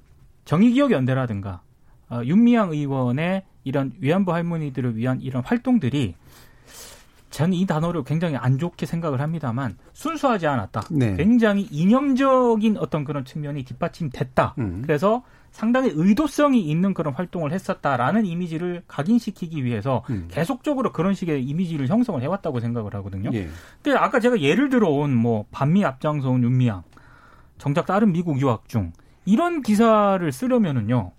[0.45, 1.61] 정의기억 연대라든가
[2.09, 6.15] 어, 윤미향 의원의 이런 위안부 할머니들을 위한 이런 활동들이
[7.29, 10.81] 저는 이 단어를 굉장히 안 좋게 생각을 합니다만 순수하지 않았다.
[10.91, 11.15] 네.
[11.15, 14.55] 굉장히 이념적인 어떤 그런 측면이 뒷받침됐다.
[14.57, 14.81] 음.
[14.83, 20.27] 그래서 상당히 의도성이 있는 그런 활동을 했었다라는 이미지를 각인시키기 위해서 음.
[20.29, 23.31] 계속적으로 그런 식의 이미지를 형성을 해왔다고 생각을 하거든요.
[23.33, 23.49] 예.
[23.81, 26.83] 근데 아까 제가 예를 들어온 뭐 반미 앞장서온 윤미향,
[27.57, 28.91] 정작 다른 미국 유학 중
[29.25, 31.11] 이런 기사를 쓰려면은요.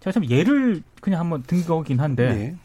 [0.00, 2.56] 제가 참 예를 그냥 한번 든 거긴 한데 네.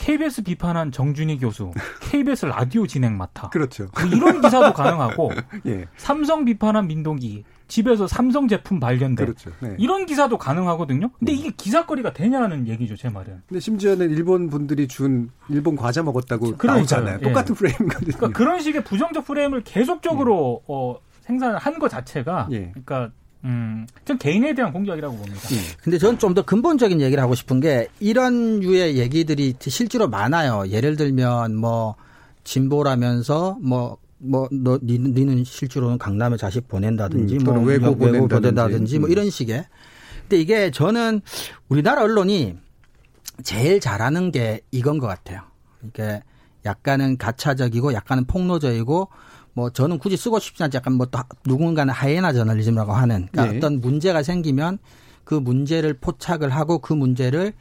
[0.00, 3.50] KBS 비판한 정준희 교수, KBS 라디오 진행 맡아.
[3.50, 3.88] 그렇죠.
[3.94, 5.30] 뭐 이런 기사도 가능하고,
[5.66, 5.86] 예.
[5.98, 9.22] 삼성 비판한 민동기, 집에서 삼성 제품 발견돼.
[9.26, 9.50] 그렇죠.
[9.60, 9.76] 네.
[9.78, 11.10] 이런 기사도 가능하거든요.
[11.18, 11.38] 근데 네.
[11.38, 13.42] 이게 기사거리가 되냐는 얘기죠, 제 말은.
[13.46, 16.72] 근데 심지어는 일본 분들이 준 일본 과자 먹었다고 그러니까요.
[16.78, 17.18] 나오잖아요.
[17.20, 17.22] 예.
[17.22, 18.16] 똑같은 프레임이거든요.
[18.16, 20.72] 그러니까 그런 식의 부정적 프레임을 계속적으로 예.
[20.72, 22.70] 어, 생산을 한것 자체가, 예.
[22.70, 23.10] 그러니까
[23.44, 25.40] 음, 전 개인에 대한 공격이라고 봅니다.
[25.52, 25.56] 음.
[25.82, 30.64] 근데 저는 좀 더 근본적인 얘기를 하고 싶은 게 이런 유의 얘기들이 실제로 많아요.
[30.68, 31.96] 예를 들면 뭐
[32.44, 39.12] 진보라면서 뭐 뭐너 니는 실제로는 강남에 자식 보낸다든지 음, 뭐 외고 외고 보낸다든지 뭐 음.
[39.12, 39.64] 이런 식의.
[40.22, 41.22] 근데 이게 저는
[41.68, 42.56] 우리나라 언론이
[43.42, 45.40] 제일 잘하는 게 이건 것 같아요.
[45.82, 46.22] 이게
[46.66, 49.08] 약간은 가차적이고 약간은 폭로적이고
[49.60, 53.58] 뭐 저는 굳이 쓰고 싶지 않지 약간 뭐 또 누군가는 하이에나 저널리즘이라고 하는 그러니까 네.
[53.58, 54.78] 어떤 문제가 생기면
[55.24, 57.52] 그 문제를 포착을 하고 그 문제를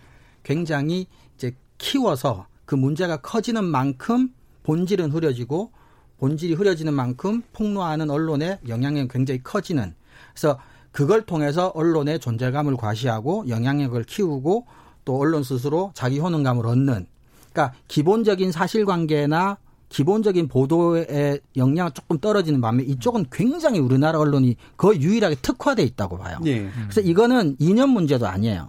[0.43, 4.29] 굉장히 이제 키워서 그 문제가 커지는 만큼
[4.63, 5.71] 본질은 흐려지고
[6.19, 9.93] 본질이 흐려지는 만큼 폭로하는 언론의 영향력이 굉장히 커지는
[10.33, 10.57] 그래서
[10.91, 14.67] 그걸 통해서 언론의 존재감을 과시하고 영향력을 키우고
[15.03, 17.07] 또 언론 스스로 자기 효능감을 얻는
[17.51, 19.57] 그러니까 기본적인 사실관계나
[19.89, 26.37] 기본적인 보도의 역량은 조금 떨어지는 반면 이쪽은 굉장히 우리나라 언론이 거의 유일하게 특화돼 있다고 봐요.
[26.43, 26.69] 네.
[26.83, 28.67] 그래서 이거는 이념 문제도 아니에요.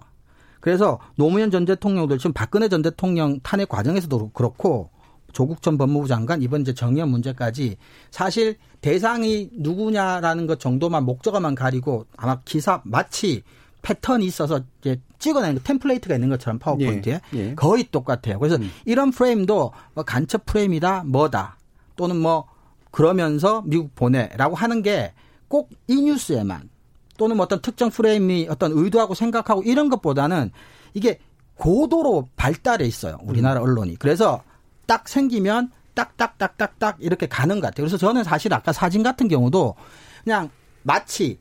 [0.59, 4.89] 그래서 노무현 전 대통령도 지금 박근혜 전 대통령 탄핵 과정에서도 그렇고
[5.31, 7.77] 조국 전 법무부 장관 이번 이제 정의연 문제까지
[8.11, 13.43] 사실 대상이 누구냐라는 것 정도만 목적어만 가리고 아마 기사 마치
[13.81, 17.55] 패턴이 있어서 이제 찍어내는 그 템플레이트가 있는 것처럼 파워포인트에 예, 예.
[17.55, 18.39] 거의 똑같아요.
[18.39, 18.69] 그래서 음.
[18.85, 21.57] 이런 프레임도 뭐 간첩 프레임이다 뭐다
[21.95, 22.45] 또는 뭐
[22.91, 25.13] 그러면서 미국 보내라고 하는 게
[25.51, 26.69] 꼭 이 뉴스에만
[27.17, 30.51] 또는 뭐 어떤 특정 프레임이 어떤 의도하고 생각하고 이런 것보다는
[30.93, 31.19] 이게
[31.55, 33.19] 고도로 발달해 있어요.
[33.23, 33.65] 우리나라 음.
[33.65, 33.97] 언론이.
[33.97, 34.41] 그래서
[34.87, 37.83] 딱 생기면 딱딱딱딱딱 이렇게 가는 것 같아요.
[37.83, 39.75] 그래서 저는 사실 아까 사진 같은 경우도
[40.23, 40.49] 그냥
[40.83, 41.37] 마치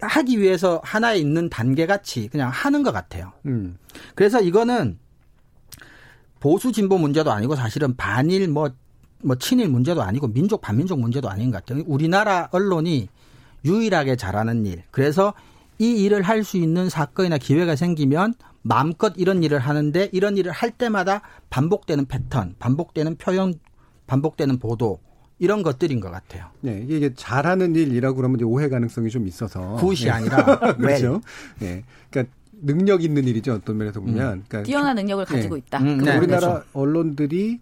[0.00, 3.32] 하기 위해서 하나에 있는 단계 같이 그냥 하는 것 같아요.
[3.46, 3.78] 음.
[4.14, 4.98] 그래서 이거는
[6.40, 8.70] 보수 진보 문제도 아니고 사실은 반일 뭐,
[9.22, 11.82] 뭐 친일 문제도 아니고 민족 반민족 문제도 아닌 것 같아요.
[11.86, 13.08] 우리나라 언론이
[13.64, 14.82] 유일하게 잘하는 일.
[14.90, 15.34] 그래서
[15.78, 20.70] 이 일을 할 수 있는 사건이나 기회가 생기면 마음껏 이런 일을 하는데 이런 일을 할
[20.70, 23.54] 때마다 반복되는 패턴, 반복되는 표현,
[24.06, 25.00] 반복되는 보도
[25.38, 26.46] 이런 것들인 것 같아요.
[26.60, 30.10] 네, 이게 잘하는 일이라고 그러면 이제 오해 가능성이 좀 있어서 굿이 네.
[30.10, 31.20] 아니라 그렇죠.
[31.58, 34.16] 네, 그러니까 능력 있는 일이죠 어떤 면에서 보면.
[34.16, 34.44] 음.
[34.48, 35.34] 그러니까 뛰어난 능력을 네.
[35.34, 35.78] 가지고 있다.
[35.78, 36.66] 음, 그 네, 우리나라 그렇죠.
[36.72, 37.60] 언론들이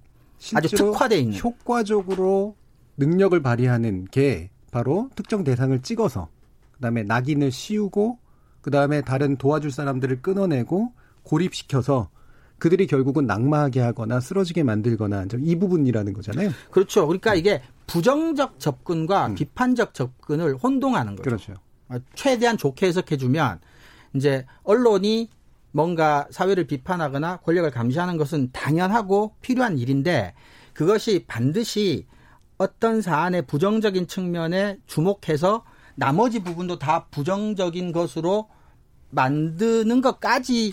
[0.55, 1.39] 아주 실제로 특화돼 있는.
[1.39, 2.55] 효과적으로
[2.97, 6.29] 능력을 발휘하는 게 바로 특정 대상을 찍어서
[6.73, 8.19] 그다음에 낙인을 씌우고
[8.61, 10.93] 그다음에 다른 도와줄 사람들을 끊어내고
[11.25, 12.09] 고립시켜서
[12.65, 16.49] 그들이 결국은 낙마하게 하거나 쓰러지게 만들거나 이 부분이라는 거잖아요.
[16.71, 17.07] 그렇죠.
[17.07, 21.25] 그러니까 이게 부정적 접근과 비판적 접근을 혼동하는 거죠.
[21.25, 21.53] 그렇죠.
[21.89, 23.61] 아, 최대한 좋게 해석해주면
[24.15, 25.29] 이제 언론이
[25.73, 30.33] 뭔가 사회를 비판하거나 권력을 감시하는 것은 당연하고 필요한 일인데
[30.73, 32.07] 그것이 반드시
[32.57, 35.65] 어떤 사안의 부정적인 측면에 주목해서
[35.97, 38.49] 나머지 부분도 다 부정적인 것으로
[39.11, 40.73] 만드는 것까지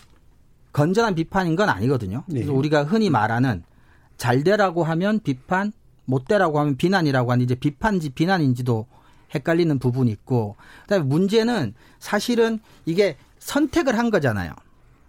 [0.74, 2.24] 건전한 비판인 건 아니거든요.
[2.30, 2.58] 그래서 네.
[2.58, 3.64] 우리가 흔히 말하는
[4.18, 5.72] 잘 되라고 하면 비판,
[6.06, 8.86] 못 되라고 하면 비난이라고 하는 이제 비판인지 비난인지도
[9.34, 14.54] 헷갈리는 부분이 있고 그다음에 문제는 사실은 이게 선택을 한 거잖아요.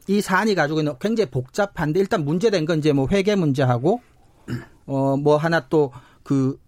[0.09, 4.01] 이 사안이 가지고 있는 굉장히 복잡한데 일단 문제된 건 이제 뭐 회계 문제하고
[4.87, 6.59] 어 뭐 하나 또 그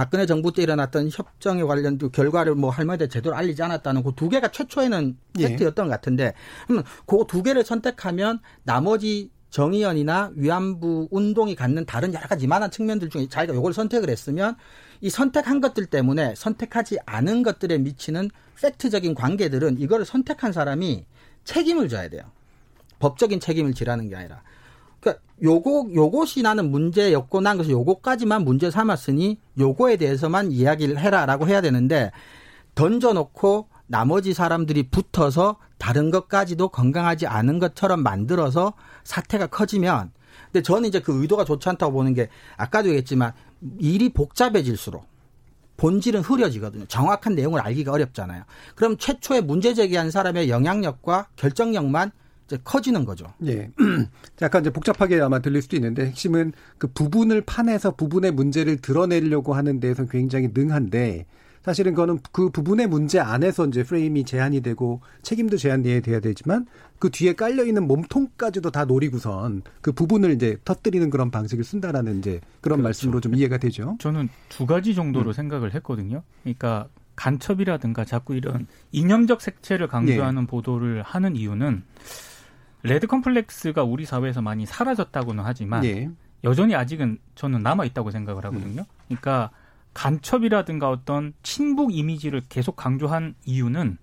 [0.00, 4.30] 박근혜 정부 때 일어났던 협정에 관련 그 결과를 뭐 할머니한테 제대로 알리지 않았다는 그 두
[4.30, 5.48] 개가 최초에는 예.
[5.48, 6.32] 팩트였던 것 같은데
[6.66, 13.10] 그러면 그 두 개를 선택하면 나머지 정의연이나 위안부 운동이 갖는 다른 여러 가지 이만한 측면들
[13.10, 14.56] 중에 자기가 요걸 선택을 했으면
[15.02, 21.04] 이 선택한 것들 때문에 선택하지 않은 것들에 미치는 팩트적인 관계들은 이거를 선택한 사람이
[21.44, 22.22] 책임을 져야 돼요.
[23.00, 24.42] 법적인 책임을 지라는 게 아니라.
[25.00, 31.60] 그러니까 요거 요것이 나는 문제였고 난 그래서 요거까지만 문제 삼았으니 요거에 대해서만 이야기를 해라라고 해야
[31.60, 32.10] 되는데
[32.74, 40.12] 던져놓고 나머지 사람들이 붙어서 다른 것까지도 건강하지 않은 것처럼 만들어서 사태가 커지면
[40.52, 43.32] 근데 저는 이제 그 의도가 좋지 않다고 보는 게 아까도 얘기했지만
[43.78, 45.08] 일이 복잡해질수록
[45.76, 46.84] 본질은 흐려지거든요.
[46.86, 48.44] 정확한 내용을 알기가 어렵잖아요.
[48.74, 52.12] 그럼 최초에 문제 제기한 사람의 영향력과 결정력만
[52.50, 53.32] 이제 커지는 거죠.
[53.46, 53.70] 예.
[54.42, 59.78] 약간 이제 복잡하게 아마 들릴 수도 있는데 핵심은 그 부분을 파내서 부분의 문제를 드러내려고 하는
[59.78, 61.26] 데에서 굉장히 능한데
[61.62, 66.66] 사실은 그거는 그 부분의 문제 안에서 이제 프레임이 제한이 되고 책임도 제한돼야 돼야 되지만
[66.98, 72.40] 그 뒤에 깔려 있는 몸통까지도 다 노리고선 그 부분을 이제 터뜨리는 그런 방식을 쓴다라는 이제
[72.62, 72.82] 그런 그렇죠.
[72.82, 73.96] 말씀으로 좀 이해가 되죠.
[74.00, 76.22] 저는 두 가지 정도로 생각을 했거든요.
[76.42, 81.84] 그러니까 간첩이라든가 자꾸 이런 이념적 색채를 강조하는 보도를 하는 이유는
[82.82, 86.10] 레드 컴플렉스가 우리 사회에서 많이 사라졌다고는 하지만 예.
[86.44, 88.84] 여전히 아직은 저는 남아 있다고 생각을 하거든요.
[89.08, 89.50] 그러니까
[89.92, 93.98] 간첩이라든가 어떤 친북 이미지를 계속 강조한 이유는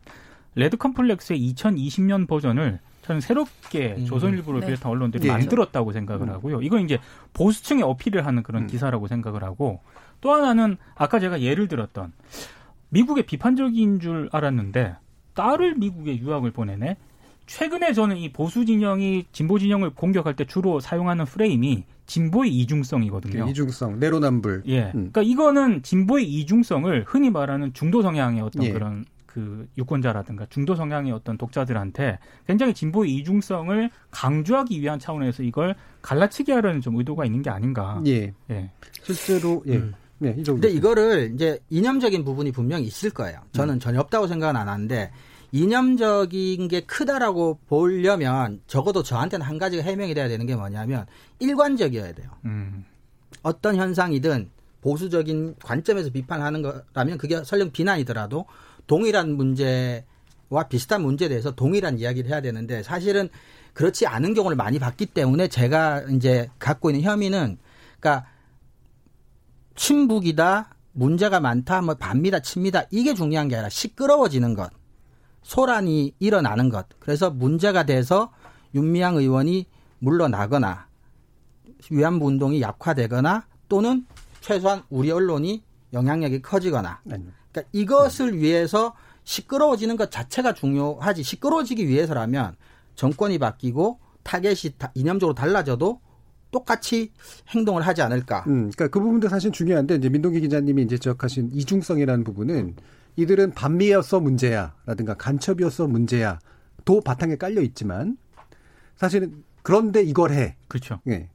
[0.55, 4.05] 레드 컴플렉스의 2020년 버전을 저는 새롭게 음.
[4.05, 4.67] 조선일보를 네.
[4.67, 5.31] 비롯한 언론들이 예.
[5.31, 6.61] 만들었다고 생각을 하고요.
[6.61, 6.99] 이건 이제
[7.33, 8.67] 보수층에 어필을 하는 그런 음.
[8.67, 9.79] 기사라고 생각을 하고
[10.19, 12.11] 또 하나는 아까 제가 예를 들었던
[12.89, 14.97] 미국에 비판적인 줄 알았는데
[15.35, 16.97] 딸을 미국에 유학을 보내네.
[17.47, 23.45] 최근에 저는 이 보수 진영이 진보 진영을 공격할 때 주로 사용하는 프레임이 진보의 이중성이거든요.
[23.45, 24.63] 그 이중성, 내로남불.
[24.67, 24.83] 예.
[24.87, 24.91] 음.
[25.11, 28.71] 그러니까 이거는 진보의 이중성을 흔히 말하는 중도 성향의 어떤 예.
[28.71, 36.51] 그런 그 유권자라든가 중도 성향의 어떤 독자들한테 굉장히 진보의 이중성을 강조하기 위한 차원에서 이걸 갈라치기
[36.51, 38.01] 하려는 좀 의도가 있는 게 아닌가.
[38.07, 38.33] 예.
[38.49, 38.71] 예.
[39.03, 39.77] 실제로 예.
[39.77, 39.93] 음.
[40.19, 40.61] 네, 이 정도.
[40.61, 43.39] 근데 이거를 이제 이념적인 부분이 분명히 있을 거예요.
[43.51, 45.11] 저는 전혀 없다고 생각은 안 하는데
[45.51, 51.05] 이념적인 게 크다라고 보려면 적어도 저한테는 한 가지가 해명이 돼야 되는 게 뭐냐면
[51.39, 52.29] 일관적이어야 돼요.
[52.45, 52.85] 음.
[53.43, 54.49] 어떤 현상이든
[54.81, 58.45] 보수적인 관점에서 비판하는 거라면 그게 설령 비난이더라도
[58.87, 63.29] 동일한 문제와 비슷한 문제에 대해서 동일한 이야기를 해야 되는데 사실은
[63.73, 67.57] 그렇지 않은 경우를 많이 봤기 때문에 제가 이제 갖고 있는 혐의는
[67.99, 68.27] 그러니까
[69.75, 74.71] 친북이다 문제가 많다 뭐 반미다 친미다 이게 중요한 게 아니라 시끄러워지는 것
[75.47, 78.33] 소란이 일어나는 것 그래서 문제가 돼서
[78.75, 79.65] 윤미향 의원이
[79.99, 80.87] 물러나거나
[81.89, 84.05] 위안부 운동이 약화되거나 또는
[84.41, 87.29] 최소한 우리 언론이 영향력이 커지거나 아니요.
[87.53, 92.57] 그러니까 이것을 위해서 시끄러워지는 것 자체가 중요하지 시끄러워지기 위해서라면
[92.95, 96.01] 정권이 바뀌고 타겟이 다- 이념적으로 달라져도
[96.51, 97.13] 똑같이
[97.49, 98.43] 행동을 하지 않을까.
[98.47, 102.75] 음, 그러니까 그 부분도 사실 중요한데 이제 민동기 기자님이 이제 지적하신 이중성이라는 부분은
[103.17, 106.39] 이들은 반미였어 문제야라든가 간첩이었어 문제야
[106.85, 108.17] 도 바탕에 깔려 있지만
[108.95, 110.55] 사실은 그런데 이걸 해.
[110.69, 111.01] 그렇죠.
[111.07, 111.29] 예.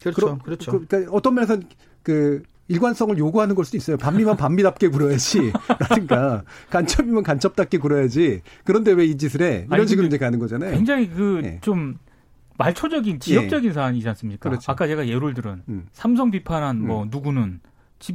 [0.00, 0.14] 그렇죠.
[0.20, 0.72] 그러, 그렇죠.
[0.72, 1.58] 그, 그러니까 어떤 면에서
[2.02, 3.96] 그 일관성을 요구하는 걸 수도 있어요.
[3.96, 5.52] 반미만 반미답게 굴어야지.
[5.78, 8.40] 라든가 간첩이면 간첩답게 굴어야지.
[8.64, 9.64] 그런데 왜 이 짓을 해?
[9.66, 10.72] 이런 아니, 식으로 이제 가는 거잖아요.
[10.72, 11.58] 굉장히 그 예.
[11.60, 11.96] 좀
[12.58, 14.48] 말초적인 지역적인 사안이지 않습니까?
[14.48, 14.70] 그렇죠.
[14.72, 15.86] 아까 제가 예를 들은 음.
[15.92, 16.86] 삼성 비판한 음.
[16.86, 17.71] 뭐 누구는 집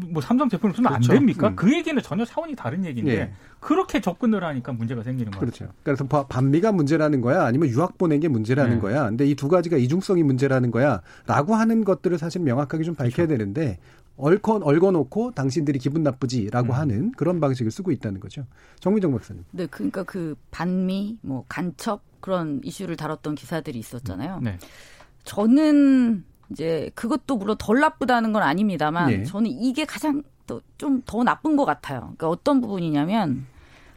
[0.10, 1.12] 뭐 삼성 제품을 쓰면 그렇죠.
[1.14, 1.48] 안 됩니까?
[1.50, 1.56] 음.
[1.56, 3.32] 그 얘기는 전혀 차원이 다른 얘기인데 예.
[3.62, 5.40] 그렇게 접근을 하니까 문제가 생기는 거예요.
[5.40, 5.72] 그렇죠.
[5.84, 8.82] 그래서 바- 반미가 문제라는 거야, 아니면 유학 보낸 게 문제라는 네.
[8.82, 9.06] 거야.
[9.08, 13.38] 근데 이 두 가지가 이중성이 문제라는 거야라고 하는 것들을 사실 명확하게 좀 밝혀야 그렇죠.
[13.38, 13.78] 되는데
[14.18, 16.78] 얽어 얽어놓고 당신들이 기분 나쁘지라고 음.
[16.78, 18.46] 하는 그런 방식을 쓰고 있다는 거죠.
[18.80, 19.44] 정민정 박사님.
[19.52, 24.40] 네, 그러니까 그 반미, 뭐 간첩 그런 이슈를 다뤘던 기사들이 있었잖아요.
[24.42, 24.58] 네.
[25.24, 29.24] 저는 이제 그것도 물론 덜 나쁘다는 건 아닙니다만 네.
[29.24, 30.24] 저는 이게 가장
[30.78, 32.00] 좀더 나쁜 것 같아요.
[32.00, 33.46] 그러니까 어떤 부분이냐면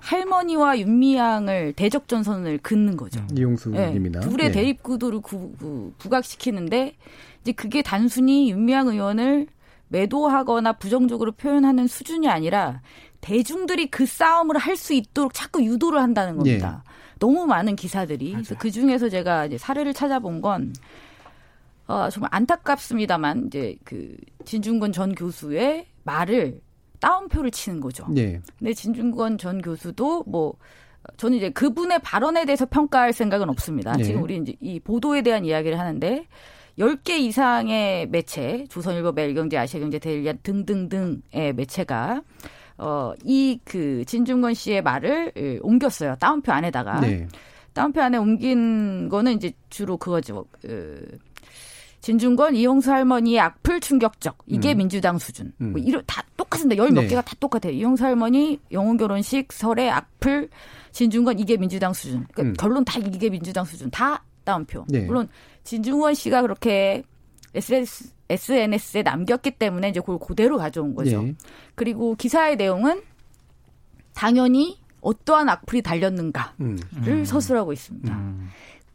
[0.00, 3.20] 할머니와 윤미향을 대적 전선을 긋는 거죠.
[3.20, 3.38] 음.
[3.38, 4.50] 이용수님이나 네, 둘의 예.
[4.50, 6.96] 대립 구도를 구, 구, 부각시키는데
[7.42, 9.46] 이제 그게 단순히 윤미향 의원을
[9.88, 12.80] 매도하거나 부정적으로 표현하는 수준이 아니라
[13.20, 16.82] 대중들이 그 싸움을 할 수 있도록 자꾸 유도를 한다는 겁니다.
[17.18, 20.72] 너무 많은 기사들이 그래서 그 중에서 제가 이제 사례를 찾아본 건
[21.90, 26.60] 어, 정말 안타깝습니다만 이제 그 진중권 전 교수의 말을
[27.00, 28.06] 따옴표를 치는 거죠.
[28.16, 28.40] 예.
[28.58, 30.54] 근데 진중권 전 교수도 뭐
[31.16, 33.96] 저는 이제 그분의 발언에 대해서 평가할 생각은 없습니다.
[33.96, 34.04] 네.
[34.04, 36.26] 지금 우리 이제 이 보도에 대한 이야기를 하는데
[36.78, 42.22] 10개 이상의 매체, 조선일보, 매일경제, 아시아경제, 데일리안 등등등의 매체가
[42.78, 46.14] 어, 이 그 진중권 씨의 말을 예, 옮겼어요.
[46.20, 47.00] 따옴표 안에다가.
[47.00, 47.26] 네.
[47.72, 50.44] 따옴표 안에 옮긴 거는 이제 주로 그거죠.
[50.60, 51.18] 그
[52.00, 54.38] 진중권 이용수 할머니의 악플 충격적.
[54.46, 54.78] 이게 음.
[54.78, 55.52] 민주당 수준.
[55.60, 55.72] 음.
[55.72, 56.82] 뭐 이런 다 똑같습니다.
[56.82, 57.08] 열몇 네.
[57.08, 57.72] 개가 다 똑같아요.
[57.72, 60.48] 이용수 할머니 영혼 결혼식 설의 악플
[60.92, 62.26] 진중권 이게 민주당 수준.
[62.32, 62.54] 그러니까 음.
[62.54, 63.90] 결론 다 이게 민주당 수준.
[63.90, 64.84] 다 따옴표.
[64.88, 65.00] 네.
[65.00, 65.28] 물론
[65.64, 67.02] 진중권 씨가 그렇게
[67.54, 71.22] SNS, SNS에 남겼기 때문에 이제 그걸 그대로 가져온 거죠.
[71.26, 71.34] 예.
[71.74, 73.02] 그리고 기사의 내용은
[74.14, 77.24] 당연히 어떠한 악플이 달렸는가를 음.
[77.24, 78.14] 서술하고 있습니다.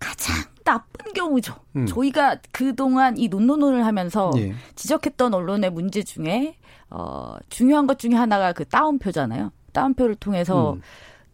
[0.06, 0.10] 음.
[0.10, 1.56] 가장 나쁜 경우죠.
[1.76, 1.86] 음.
[1.86, 4.54] 저희가 그동안 이 논논을 하면서 예.
[4.76, 6.58] 지적했던 언론의 문제 중에
[6.90, 9.52] 어, 중요한 것 중에 하나가 그 따옴표잖아요.
[9.74, 10.82] 따옴표를 통해서 음.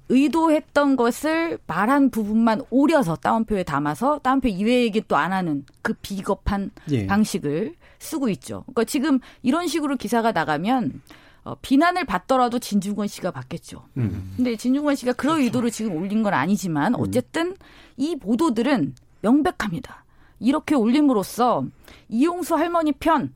[0.09, 6.71] 의도했던 것을 말한 부분만 오려서 따옴표에 담아서 따옴표 이외의 얘기 또 안 하는 그 비겁한
[6.89, 7.07] 예.
[7.07, 8.63] 방식을 쓰고 있죠.
[8.65, 11.01] 그러니까 지금 이런 식으로 기사가 나가면
[11.43, 13.83] 어, 비난을 받더라도 진중권 씨가 받겠죠.
[13.97, 14.33] 음.
[14.35, 17.55] 근데 진중권 씨가 그런 의도로 지금 올린 건 아니지만 어쨌든
[17.97, 20.05] 이 보도들은 명백합니다.
[20.39, 21.65] 이렇게 올림으로써
[22.09, 23.33] 이용수 할머니 편,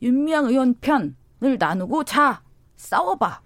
[0.00, 2.42] 윤미향 의원 편을 나누고 자
[2.76, 3.40] 싸워봐.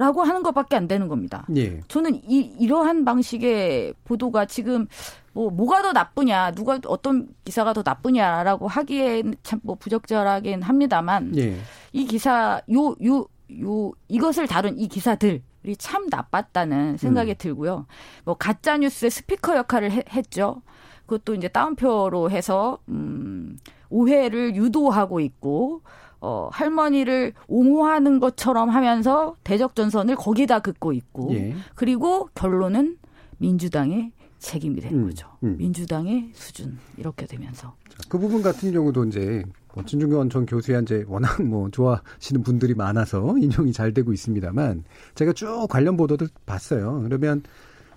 [0.00, 1.46] 라고 하는 것밖에 안 되는 겁니다.
[1.56, 1.78] 예.
[1.88, 4.86] 저는 이, 이러한 방식의 보도가 지금
[5.34, 11.54] 뭐 뭐가 더 나쁘냐, 누가 어떤 기사가 더 나쁘냐라고 하기엔 참 뭐 부적절하긴 합니다만 예.
[11.92, 13.26] 이 기사 요 요
[13.60, 17.34] 요 이것을 다룬 이 기사들 이 참 나빴다는 생각이 음.
[17.36, 17.86] 들고요.
[18.24, 20.62] 뭐 가짜 뉴스의 스피커 역할을 해- 했죠.
[21.04, 23.58] 그것도 이제 따옴표로 해서 음
[23.90, 25.82] 오해를 유도하고 있고
[26.20, 31.54] 어 할머니를 옹호하는 것처럼 하면서 대적 전선을 거기다 긋고 있고 예.
[31.74, 32.98] 그리고 결론은
[33.38, 35.28] 민주당의 책임이 되는 음, 거죠.
[35.42, 35.56] 음.
[35.58, 37.74] 민주당의 수준 이렇게 되면서
[38.08, 43.36] 그 부분 같은 경우도 이제 뭐 진중권 전 교수야 이제 워낙 뭐 좋아하시는 분들이 많아서
[43.38, 47.02] 인용이 잘 되고 있습니다만 제가 쭉 관련 보도들 봤어요.
[47.04, 47.42] 그러면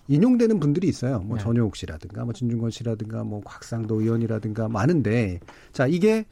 [0.07, 1.19] 인용되는 분들이 있어요.
[1.19, 1.43] 뭐 네.
[1.43, 5.39] 전효옥 씨라든가 뭐 진중권 씨라든가 뭐 곽상도 의원이라든가 많은데
[5.71, 6.25] 자 이게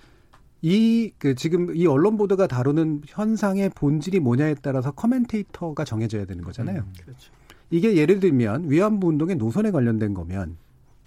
[0.63, 6.85] 이 그 지금 이 언론 보도가 다루는 현상의 본질이 뭐냐에 따라서 커멘테이터가 정해져야 되는 거잖아요.
[7.03, 7.31] 그렇죠.
[7.69, 10.57] 이게 예를 들면 위안부 운동의 노선에 관련된 거면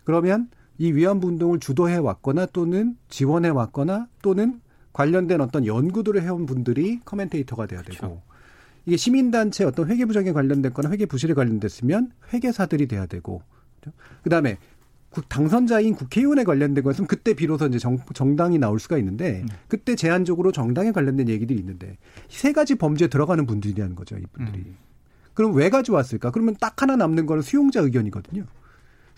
[0.04, 4.60] 그러면 이 위안부 운동을 주도해 왔거나 또는 지원해 왔거나 또는
[4.92, 8.22] 관련된 어떤 연구들을 해온 분들이 커멘테이터가 돼야 되고 그렇죠.
[8.86, 13.42] 이게 시민단체 어떤 회계 부정에 관련됐거나 회계 부실에 관련됐으면 회계사들이 돼야 되고
[14.22, 14.60] 그다음에 국-
[15.22, 20.92] 당선자인 국회의원에 관련된 것은 그때 비로소 이제 정, 정당이 나올 수가 있는데 그때 제한적으로 정당에
[20.92, 21.98] 관련된 얘기들이 있는데
[22.30, 24.74] 이세 가지 범죄에 들어가는 분들이라는 거죠 이분들이.
[25.34, 26.30] 그럼 왜 가져왔을까?
[26.30, 28.44] 그러면 딱 하나 남는 거는 수용자 의견이거든요.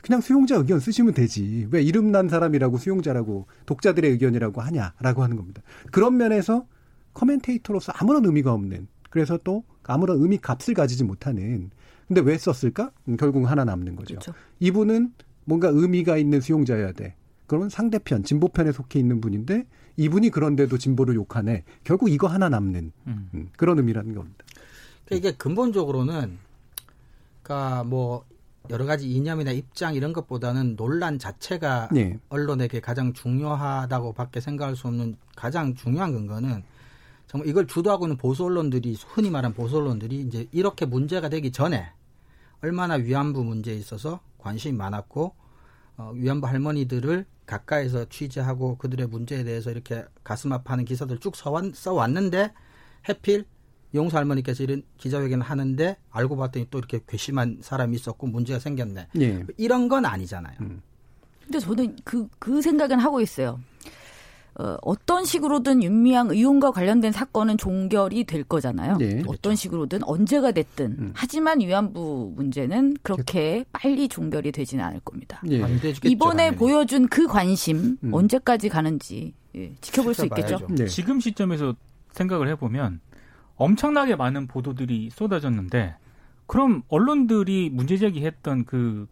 [0.02, 1.66] 그냥 수용자 의견 쓰시면 되지.
[1.70, 5.62] 왜 이름 난 사람이라고 수용자라고 독자들의 의견이라고 하냐라고 하는 겁니다.
[5.90, 6.66] 그런 면에서
[7.14, 11.70] 커멘테이터로서 아무런 의미가 없는 그래서 또 아무런 의미 값을 가지지 못하는
[12.06, 12.92] 근데 왜 썼을까?
[13.08, 14.14] 음, 결국 하나 남는 거죠.
[14.14, 14.32] 그렇죠.
[14.60, 15.12] 이분은
[15.46, 17.14] 뭔가 의미가 있는 수용자여야 돼.
[17.46, 19.64] 그러면 상대편, 진보편에 속해 있는 분인데
[19.96, 21.64] 이분이 그런데도 진보를 욕하네.
[21.84, 23.30] 결국 이거 하나 남는 음.
[23.32, 24.44] 음, 그런 의미라는 겁니다.
[25.06, 26.38] 그러니까 이게 근본적으로는
[27.42, 28.24] 그러니까 뭐
[28.68, 32.18] 여러 가지 이념이나 입장 이런 것보다는 논란 자체가 예.
[32.28, 36.64] 언론에게 가장 중요하다고 밖에 생각할 수 없는 가장 중요한 근거는
[37.28, 41.86] 정말 이걸 주도하고 있는 보수 언론들이 흔히 말하는 보수 언론들이 이제 이렇게 문제가 되기 전에
[42.60, 45.34] 얼마나 위안부 문제에 있어서 관심이 많았고
[45.96, 52.52] 어, 위안부 할머니들을 가까이서 취재하고 그들의 문제에 대해서 이렇게 가슴 아파하는 기사들 쭉 써왔, 써왔는데
[53.08, 53.44] 해필
[53.94, 59.08] 용수 할머니께서 이런 기자회견을 하는데 알고 봤더니 또 이렇게 괘씸한 사람이 있었고 문제가 생겼네.
[59.20, 59.44] 예.
[59.56, 60.56] 이런 건 아니잖아요.
[61.42, 63.60] 근데 저는 그, 그 생각은 하고 있어요.
[64.58, 68.96] 어, 어떤 식으로든 윤미향 의원과 관련된 사건은 종결이 될 거잖아요.
[68.96, 69.22] 네.
[69.26, 70.96] 어떤 식으로든 언제가 됐든.
[70.98, 71.10] 음.
[71.14, 75.40] 하지만 위안부 문제는 그렇게 빨리 종결이 되지는 않을 겁니다.
[75.42, 76.56] 되겠죠, 이번에 당연히.
[76.56, 78.14] 보여준 그 관심 음.
[78.14, 80.58] 언제까지 가는지 예, 지켜볼 수 있겠죠.
[80.70, 80.86] 네.
[80.86, 81.74] 지금 시점에서
[82.12, 83.00] 생각을 해보면
[83.56, 85.96] 엄청나게 많은 보도들이 쏟아졌는데
[86.46, 89.06] 그럼 언론들이 문제 제기했던 그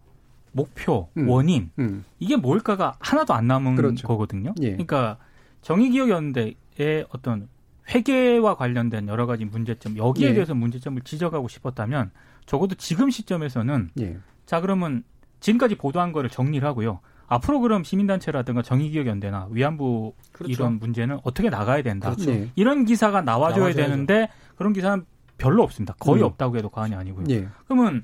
[0.52, 1.28] 목표 음.
[1.28, 2.04] 원인 음.
[2.18, 4.06] 이게 뭘까가 하나도 안 남은 그렇죠.
[4.08, 4.54] 거거든요.
[4.62, 4.70] 예.
[4.70, 5.18] 그러니까
[5.64, 7.48] 정의기억연대의 어떤
[7.88, 10.34] 회계와 관련된 여러 가지 문제점 여기에 예.
[10.34, 12.10] 대해서 문제점을 지적하고 싶었다면
[12.46, 14.18] 적어도 지금 시점에서는 예.
[14.46, 15.02] 자 그러면
[15.40, 17.00] 지금까지 보도한 거를 정리를 하고요.
[17.26, 20.52] 앞으로 그럼 시민단체라든가 정의기억연대나 위안부 그렇죠.
[20.52, 22.12] 이런 문제는 어떻게 나가야 된다.
[22.12, 22.30] 그렇죠.
[22.30, 22.50] 예.
[22.54, 23.76] 이런 기사가 나와줘야 나와줘야죠.
[23.76, 25.04] 되는데 그런 기사는
[25.38, 25.94] 별로 없습니다.
[25.98, 26.26] 거의 음.
[26.26, 27.24] 없다고 해도 과언이 아니고요.
[27.30, 27.48] 예.
[27.66, 28.02] 그러면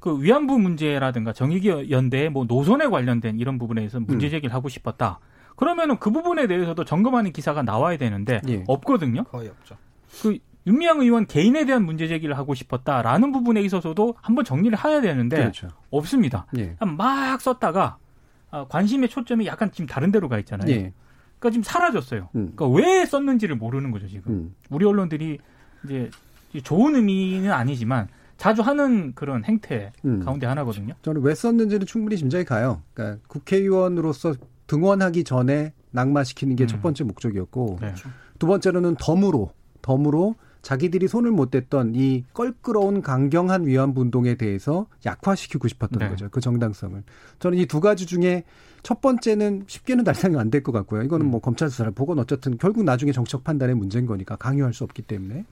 [0.00, 4.30] 그 위안부 문제라든가 정의기연대의 뭐 노선에 관련된 이런 부분에 대해서 문제 음.
[4.30, 5.20] 제기를 하고 싶었다.
[5.56, 8.64] 그러면은 그 부분에 대해서도 점검하는 기사가 나와야 되는데 예.
[8.66, 9.24] 없거든요.
[9.24, 9.76] 거의 없죠.
[10.22, 15.36] 그 윤미향 의원 개인에 대한 문제 제기를 하고 싶었다라는 부분에 있어서도 한번 정리를 해야 되는데
[15.36, 15.68] 그렇죠.
[15.90, 16.46] 없습니다.
[16.58, 16.76] 예.
[16.80, 17.96] 막 썼다가
[18.50, 20.70] 아, 관심의 초점이 약간 지금 다른 데로 가 있잖아요.
[20.70, 20.92] 예.
[21.38, 22.28] 그러니까 지금 사라졌어요.
[22.36, 22.52] 음.
[22.54, 24.32] 그러니까 왜 썼는지를 모르는 거죠 지금.
[24.32, 24.54] 음.
[24.70, 25.38] 우리 언론들이
[25.84, 26.10] 이제
[26.62, 30.20] 좋은 의미는 아니지만 자주 하는 그런 행태 음.
[30.20, 30.94] 가운데 하나거든요.
[31.02, 32.82] 저는 왜 썼는지는 충분히 짐작이 가요.
[32.94, 34.34] 그러니까 국회의원으로서
[34.72, 36.80] 등원하기 전에 낙마시키는 게첫 음.
[36.80, 37.94] 번째 목적이었고 네.
[38.38, 39.50] 두 번째로는 덤으로
[39.82, 46.08] 덤으로 자기들이 손을 못 댔던 이 껄끄러운 강경한 위안부 운동에 대해서 약화시키고 싶었던 네.
[46.08, 46.28] 거죠.
[46.30, 47.02] 그 정당성을.
[47.38, 48.44] 저는 이 두 가지 중에
[48.82, 51.02] 첫 번째는 쉽게는 달성이 안 될 것 같고요.
[51.02, 55.02] 이거는 뭐 검찰 수사를 보건 어쨌든 결국 나중에 정책 판단의 문제인 거니까 강요할 수 없기
[55.02, 55.44] 때문에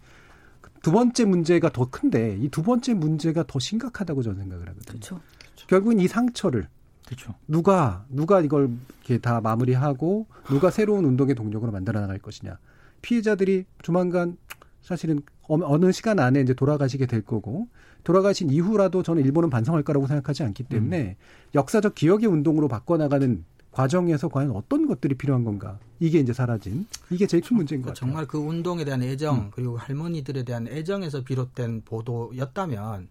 [0.83, 5.01] 두 번째 문제가 더 큰데 이 두 번째 문제가 더 심각하다고 저는 생각을 하거든요.
[5.01, 5.21] 그렇죠.
[5.67, 6.69] 결국은 이 상처를
[7.11, 7.35] 그렇죠.
[7.49, 12.59] 누가 누가 이걸 이렇게 다 마무리하고 누가 새로운 운동의 동력으로 만들어 나갈 것이냐.
[13.03, 14.37] 피해자들이 조만간
[14.81, 17.67] 사실은 어느- 시간 안에 이제 돌아가시게 될 거고
[18.05, 21.17] 돌아가신 이후라도 저는 일본은 반성할 거라고 생각하지 않기 때문에
[21.55, 27.43] 역사적 기억의 운동으로 바꿔나가는 과정에서 과연 어떤 것들이 필요한 건가 이게 이제 사라진 이게 제일
[27.43, 28.11] 큰 문제인 것 그러니까 같아요.
[28.11, 29.51] 정말 그 운동에 대한 애정 음.
[29.53, 33.09] 그리고 할머니들에 대한 애정에서 비롯된 보도였다면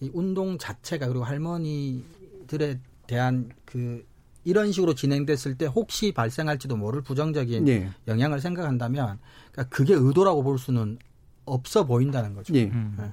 [0.00, 4.06] 이 운동 자체가 그리고 할머니들에 대한 그
[4.44, 9.18] 이런 식으로 진행됐을 때 혹시 발생할지도 모를 부정적인 예, 영향을 생각한다면
[9.50, 10.98] 그러니까 그게 의도라고 볼 수는
[11.44, 12.54] 없어 보인다는 거죠.
[12.54, 12.64] 예.
[12.64, 12.94] 음.
[12.98, 13.10] 네.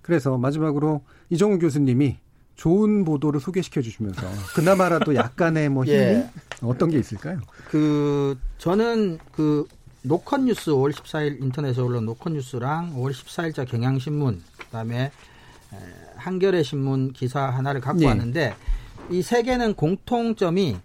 [0.00, 2.16] 그래서 마지막으로 이정우 교수님이
[2.56, 4.22] 좋은 보도를 소개시켜 주시면서
[4.54, 6.30] 그나마라도 약간의 뭐 힘이 예.
[6.62, 7.40] 어떤 게 있을까요?
[7.68, 9.66] 그 저는 그
[10.02, 15.76] 노컷 뉴스 5월 14일 인터넷에 올라온 노컷 뉴스랑 5월 14일자 경향신문 그다음에 에,
[16.16, 18.06] 한겨레 신문 기사 하나를 갖고 예.
[18.06, 18.54] 왔는데
[19.12, 20.76] 이 세 개는 공통점이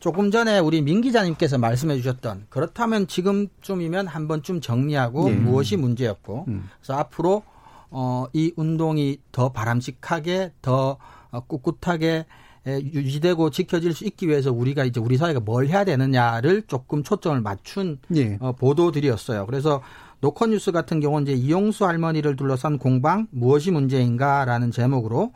[0.00, 5.34] 조금 전에 우리 민 기자님께서 말씀해 주셨던 그렇다면 지금쯤이면 한 번쯤 정리하고 예.
[5.34, 6.68] 무엇이 문제였고 음.
[6.80, 7.42] 그래서 앞으로
[7.90, 10.98] 어, 이 운동이 더 바람직하게 더
[11.30, 12.26] 어, 꿋꿋하게
[12.66, 17.40] 에, 유지되고 지켜질 수 있기 위해서 우리가 이제 우리 사회가 뭘 해야 되느냐를 조금 초점을
[17.40, 18.36] 맞춘 예.
[18.40, 19.46] 어, 보도들이었어요.
[19.46, 19.82] 그래서
[20.20, 25.32] 노컷뉴스 같은 경우는 이제 이용수 할머니를 둘러싼 공방 무엇이 문제인가라는 제목으로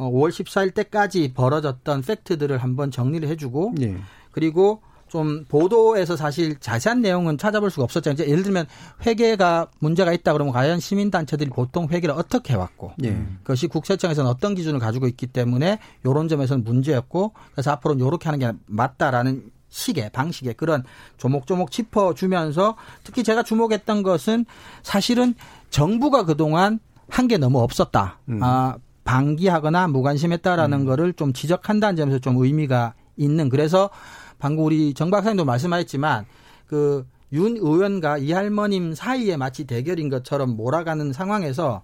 [0.00, 3.96] 어, 5월 14일 때까지 벌어졌던 팩트들을 한번 정리를 해주고 예.
[4.32, 8.14] 그리고 좀 보도에서 사실 자세한 내용은 찾아볼 수가 없었잖아요.
[8.14, 8.66] 이제 예를 들면
[9.04, 13.20] 회계가 문제가 있다 그러면 과연 시민단체들이 보통 회계를 어떻게 해왔고 예.
[13.42, 18.52] 그것이 국세청에서는 어떤 기준을 가지고 있기 때문에 이런 점에서는 문제였고 그래서 앞으로는 이렇게 하는 게
[18.66, 20.82] 맞다라는 식의 방식의 그런
[21.18, 24.46] 조목조목 짚어주면서 특히 제가 주목했던 것은
[24.82, 25.34] 사실은
[25.70, 28.20] 정부가 그동안 한 게 너무 없었다.
[28.28, 28.40] 음.
[28.42, 30.86] 아, 방기하거나 무관심했다라는 음.
[30.86, 33.90] 거를 좀 지적한다는 점에서 좀 의미가 있는 그래서
[34.38, 36.26] 방금 우리 정 박사님도 말씀하셨지만
[36.66, 41.82] 그 윤 의원과 이 할머님 사이에 마치 대결인 것처럼 몰아가는 상황에서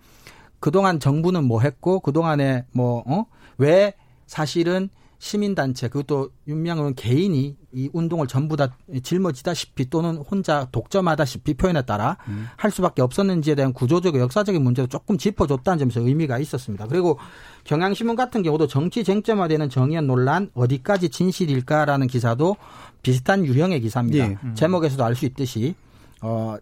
[0.58, 3.26] 그동안 정부는 뭐 했고 그동안에 뭐, 어?
[3.58, 3.94] 왜
[4.26, 4.88] 사실은
[5.18, 12.46] 시민단체 그것도 윤명은 개인이 이 운동을 전부 다 짊어지다시피 또는 혼자 독점하다시피 표현에 따라 음.
[12.56, 16.86] 할 수밖에 없었는지에 대한 구조적 역사적인 문제도 조금 짚어줬다는 점에서 의미가 있었습니다.
[16.86, 17.18] 그리고
[17.64, 22.56] 경향신문 같은 경우도 정치 쟁점화되는 정의연 논란 어디까지 진실일까라는 기사도
[23.02, 24.24] 비슷한 유형의 기사입니다.
[24.30, 24.38] 예.
[24.42, 24.54] 음.
[24.54, 25.74] 제목에서도 알 수 있듯이
[26.20, 26.56] 어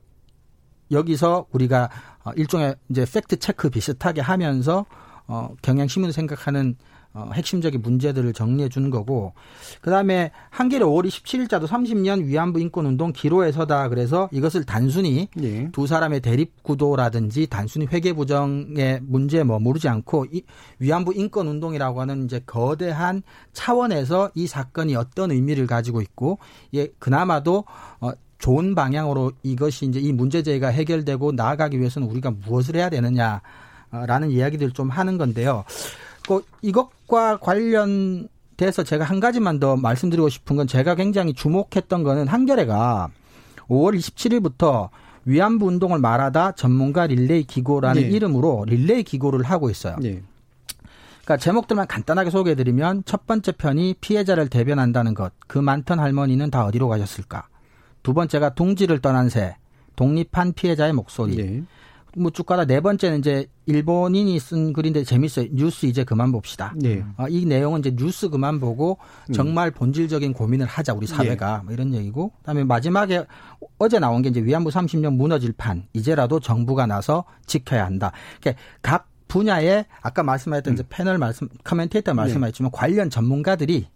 [0.91, 1.91] 여기서 우리가
[2.25, 4.87] 어, 일종의 이제 팩트 체크 비슷하게 하면서
[5.27, 6.77] 어 경향신문을 생각하는
[7.15, 9.35] 어, 핵심적인 문제들을 정리해 주는 거고
[9.81, 15.71] 그다음에 한겨레 5월 27일자도 30년 위안부 인권 운동 기로에 서다 그래서 이것을 단순히 예.
[15.71, 20.43] 두 사람의 대립 구도라든지 단순히 회계 부정의 문제에 머무르지 않고 이
[20.81, 26.41] 위안부 인권 운동이라고 하는 이제 거대한 차원에서 이 사건이 어떤 의미를 가지고 있고
[26.75, 27.65] 예 그나마도
[28.01, 34.31] 어 좋은 방향으로 이것이 이제 이 문제 제기가 해결되고 나아가기 위해서는 우리가 무엇을 해야 되느냐라는
[34.31, 35.65] 이야기들을 좀 하는 건데요.
[36.27, 42.27] 그 이것 과 관련돼서 제가 한 가지만 더 말씀드리고 싶은 건 제가 굉장히 주목했던 거는
[42.27, 43.09] 한겨레가
[43.69, 44.89] 5월 27일부터
[45.25, 48.09] 위안부 운동을 말하다 전문가 릴레이 기고라는 네.
[48.09, 49.97] 이름으로 릴레이 기고를 하고 있어요.
[50.01, 50.23] 네.
[51.23, 55.33] 그러니까 제목들만 간단하게 소개해드리면 첫 번째 편이 피해자를 대변한다는 것.
[55.47, 57.47] 그 많던 할머니는 다 어디로 가셨을까?
[58.03, 59.57] 두 번째가 동지를 떠난 새.
[59.95, 61.37] 독립한 피해자의 목소리.
[61.37, 61.63] 네.
[62.17, 65.47] 뭐 쭉 가다 네 번째는 이제 일본인이 쓴 글인데 재밌어요.
[65.53, 66.75] 뉴스 이제 그만 봅시다.
[66.77, 67.05] 네.
[67.17, 68.99] 어, 이 내용은 이제 뉴스 그만 보고
[69.29, 69.33] 음.
[69.33, 71.65] 정말 본질적인 고민을 하자 우리 사회가 네.
[71.65, 73.25] 뭐 이런 얘기고 그다음에 마지막에
[73.79, 78.13] 어제 나온 게 이제 위안부 30년 무너질 판 이제라도 정부가 나서 지켜야 한다.
[78.41, 80.75] 그러니까 각 분야에 아까 말씀하셨던 음.
[80.75, 82.17] 이제 패널 말씀 커멘테이터 네.
[82.17, 82.79] 말씀하셨지만 네.
[82.79, 83.89] 관련 전문가들이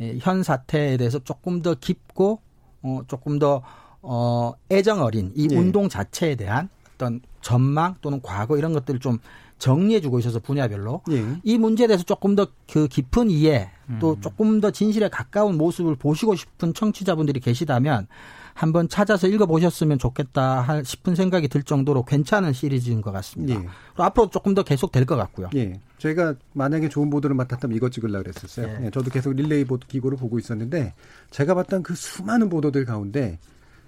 [0.00, 2.40] 예, 현 사태에 대해서 조금 더 깊고
[2.82, 3.62] 어 조금 더
[4.00, 5.56] 어, 애정 어린 이 네.
[5.56, 6.68] 운동 자체에 대한
[6.98, 9.18] 어떤 전망 또는 과거 이런 것들을 좀
[9.58, 11.24] 정리해주고 있어서 분야별로 예.
[11.42, 14.20] 이 문제에 대해서 조금 더 그 깊은 이해 또 음.
[14.20, 18.06] 조금 더 진실에 가까운 모습을 보시고 싶은 청취자분들이 계시다면
[18.52, 23.58] 한번 찾아서 읽어보셨으면 좋겠다 싶은 생각이 들 정도로 괜찮은 시리즈인 것 같습니다.
[23.62, 23.66] 예.
[23.96, 25.48] 앞으로 조금 더 계속 될 것 같고요.
[25.56, 25.80] 예.
[25.98, 28.66] 저희가 만약에 좋은 보도를 맡았다면 이거 찍으려고 그랬었어요.
[28.80, 28.86] 예.
[28.86, 28.90] 예.
[28.90, 30.92] 저도 계속 릴레이 보도 기고를 보고 있었는데
[31.30, 33.38] 제가 봤던 그 수많은 보도들 가운데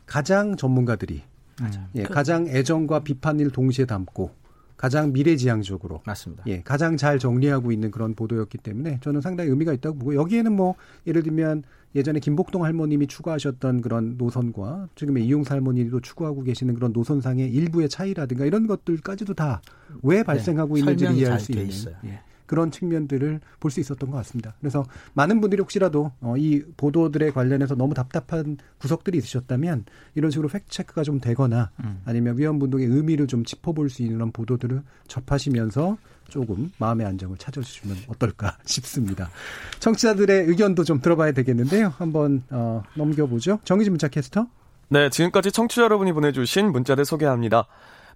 [0.07, 1.23] 가장 전문가들이
[1.61, 1.89] 맞아.
[1.95, 2.15] 예, 그...
[2.15, 4.31] 가장 애정과 비판을 동시에 담고
[4.77, 6.45] 가장 미래지향적으로 맞습니다.
[6.47, 10.75] 예, 가장 잘 정리하고 있는 그런 보도였기 때문에 저는 상당히 의미가 있다고 보고 여기에는 뭐
[11.07, 17.53] 예를 들면 예전에 김복동 할머님이 추구하셨던 그런 노선과 지금의 이용사 할머니도 추구하고 계시는 그런 노선상의
[17.53, 19.61] 일부의 차이라든가 이런 것들까지도 다
[20.03, 21.69] 왜 발생하고 네, 있는지를 이해할 수 있는
[22.05, 22.21] 예.
[22.51, 24.55] 그런 측면들을 볼 수 있었던 것 같습니다.
[24.59, 24.85] 그래서
[25.15, 29.85] 많은 분들이 혹시라도 어, 이 보도들에 관련해서 너무 답답한 구석들이 있으셨다면
[30.17, 32.03] 이런 식으로 팩트 체크가 좀 되거나 음.
[32.05, 35.97] 아니면 위험운동의 의미를 좀 짚어볼 수 있는 보도들을 접하시면서
[36.29, 39.31] 조금 마음의 안정을 찾아주시면 어떨까 싶습니다.
[39.79, 41.95] 청취자들의 의견도 좀 들어봐야 되겠는데요.
[41.99, 43.61] 한번 어, 넘겨보죠.
[43.63, 44.49] 정의진 문자 캐스터.
[44.89, 47.67] 네, 지금까지 청취자 여러분이 보내주신 문자들 소개합니다.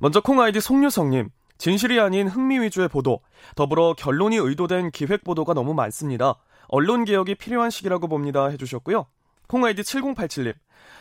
[0.01, 1.29] 먼저 콩 아이디 송유성님.
[1.65, 3.21] 진실이 아닌 흥미 위주의 보도,
[3.57, 6.35] 더불어 결론이 의도된 기획 보도가 너무 많습니다.
[6.69, 8.49] 언론 개혁이 필요한 시기라고 봅니다.
[8.49, 9.07] 해주셨고요.
[9.49, 10.53] 콩아이디 7087님.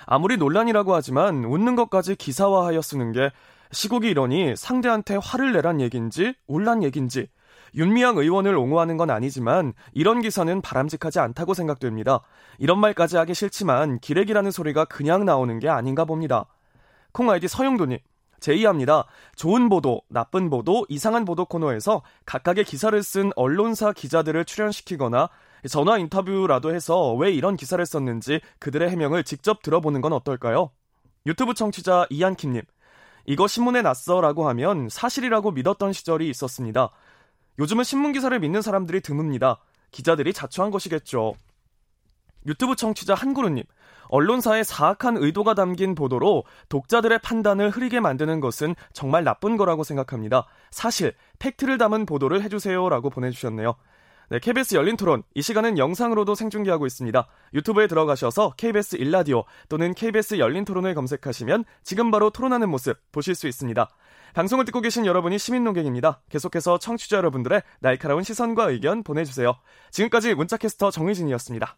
[0.06, 3.30] 아무리 논란이라고 하지만 웃는 것까지 기사화하여 쓰는 게
[3.74, 7.28] 시국이 이러니 상대한테 화를 내란 얘긴지 울란 얘긴지
[7.76, 12.22] 윤미향 의원을 옹호하는 건 아니지만 이런 기사는 바람직하지 않다고 생각됩니다.
[12.58, 16.46] 이런 말까지 하기 싫지만 기레기라는 소리가 그냥 나오는 게 아닌가 봅니다.
[17.12, 18.00] 콩아이디 서영도님.
[18.44, 19.06] 제의합니다.
[19.38, 25.30] 좋은 보도, 나쁜 보도, 이상한 보도 코너에서 각각의 기사를 쓴 언론사 기자들을 출연시키거나
[25.70, 30.72] 전화 인터뷰라도 해서 왜 이런 기사를 썼는지 그들의 해명을 직접 들어보는 건 어떨까요?
[31.26, 32.64] 유튜브 청취자 이한킴님,
[33.28, 36.90] 이거 신문에 났어라고 하면 사실이라고 믿었던 시절이 있었습니다.
[37.60, 39.60] 요즘은 신문 기사를 믿는 사람들이 드뭅니다.
[39.92, 41.36] 기자들이 자초한 것이겠죠.
[42.46, 43.64] 유튜브 청취자 한구루님,
[44.14, 50.46] 언론사의 사악한 의도가 담긴 보도로 독자들의 판단을 흐리게 만드는 것은 정말 나쁜 거라고 생각합니다.
[50.70, 53.74] 사실, 팩트를 담은 보도를 해주세요라고 보내주셨네요.
[54.30, 55.24] 네, KBS 열린 토론.
[55.34, 57.28] 이 시간은 영상으로도 생중계하고 있습니다.
[57.56, 63.48] 유튜브에 들어가셔서 KBS 일라디오 또는 KBS 열린 토론을 검색하시면 지금 바로 토론하는 모습 보실 수
[63.48, 63.90] 있습니다.
[64.36, 66.22] 방송을 듣고 계신 여러분이 시민 농객입니다.
[66.30, 69.56] 계속해서 청취자 여러분들의 날카로운 시선과 의견 보내주세요.
[69.90, 71.78] 지금까지 문자캐스터 정의진이었습니다.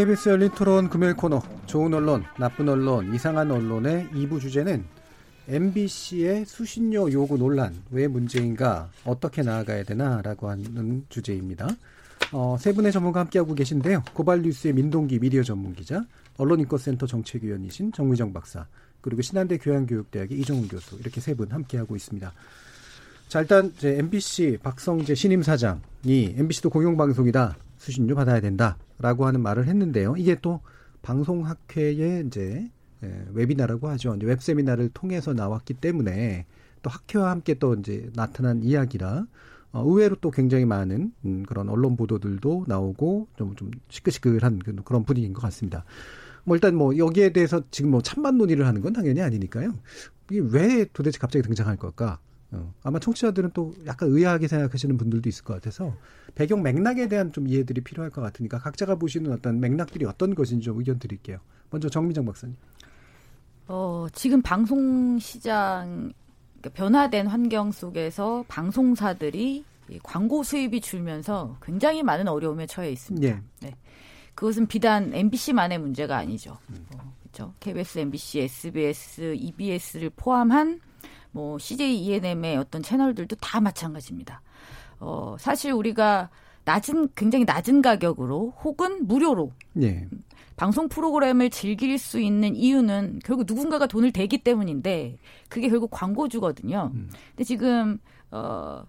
[0.00, 4.82] KBS 열린 토론 금요일 코너 좋은 언론, 나쁜 언론, 이상한 언론의 2부 주제는
[5.46, 11.68] MBC의 수신료 요구 논란 왜 문제인가 어떻게 나아가야 되나라고 하는 주제입니다.
[12.32, 14.04] 어, 세 분의 전문가 함께하고 계신데요.
[14.14, 16.06] 고발뉴스의 민동기 미디어 전문기자,
[16.38, 18.64] 언론인권센터 정책위원이신 정미정 박사,
[19.02, 22.32] 그리고 신한대 교양교육대학의 이정훈 교수 이렇게 세 분 함께하고 있습니다.
[23.28, 30.14] 자 일단 이제 MBC 박성제 신임 사장이 MBC도 공영방송이다 수신료 받아야 된다라고 하는 말을 했는데요.
[30.18, 30.60] 이게 또
[31.00, 32.70] 방송학회의 이제
[33.02, 34.14] 예, webinar라고 하죠.
[34.14, 36.44] 이제 웹 세미나를 통해서 나왔기 때문에
[36.82, 39.26] 또 학회와 함께 또 이제 나타난 이야기라
[39.72, 45.04] 어, 의외로 또 굉장히 많은 음, 그런 언론 보도들도 나오고 좀, 좀 시끌시끌한 그, 그런
[45.04, 45.84] 분위기인 것 같습니다.
[46.44, 49.72] 뭐 일단 뭐 여기에 대해서 지금 뭐 찬반 논의를 하는 건 당연히 아니니까요.
[50.30, 52.18] 이게 왜 도대체 갑자기 등장할 걸까?
[52.52, 55.94] 어, 아마 청취자들은 또 약간 의아하게 생각하시는 분들도 있을 것 같아서
[56.34, 60.78] 배경 맥락에 대한 좀 이해들이 필요할 것 같으니까 각자가 보시는 어떤 맥락들이 어떤 것인지 좀
[60.78, 61.38] 의견 드릴게요.
[61.70, 62.56] 먼저 정미정 박사님.
[63.68, 66.12] 어, 지금 방송 시장
[66.58, 69.64] 그러니까 변화된 환경 속에서 방송사들이
[70.02, 73.26] 광고 수입이 줄면서 굉장히 많은 어려움에 처해 있습니다.
[73.28, 73.40] 예.
[73.60, 73.76] 네.
[74.34, 76.58] 그것은 비단 MBC만의 문제가 아니죠.
[76.96, 77.54] 어, 그렇죠.
[77.60, 80.80] KBS, MBC, SBS, EBS를 포함한
[81.32, 84.42] 뭐 CJ ENM의 어떤 채널들도 다 마찬가지입니다.
[84.98, 86.28] 어, 사실 우리가
[86.64, 89.52] 낮은 굉장히 낮은 가격으로 혹은 무료로
[89.82, 90.06] 예.
[90.56, 95.18] 방송 프로그램을 즐길 수 있는 이유는 결국 누군가가 돈을 대기 때문인데
[95.48, 96.90] 그게 결국 광고주거든요.
[96.94, 97.10] 음.
[97.30, 97.98] 근데 지금
[98.30, 98.84] 어.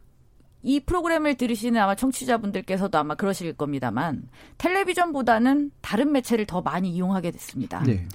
[0.64, 4.30] 이 프로그램을 들으시는 아마 청취자분들께서도 아마 그러실 겁니다만
[4.60, 7.82] 텔레비전보다는 다른 매체를 더 많이 이용하게 됐습니다.
[7.82, 8.08] 네.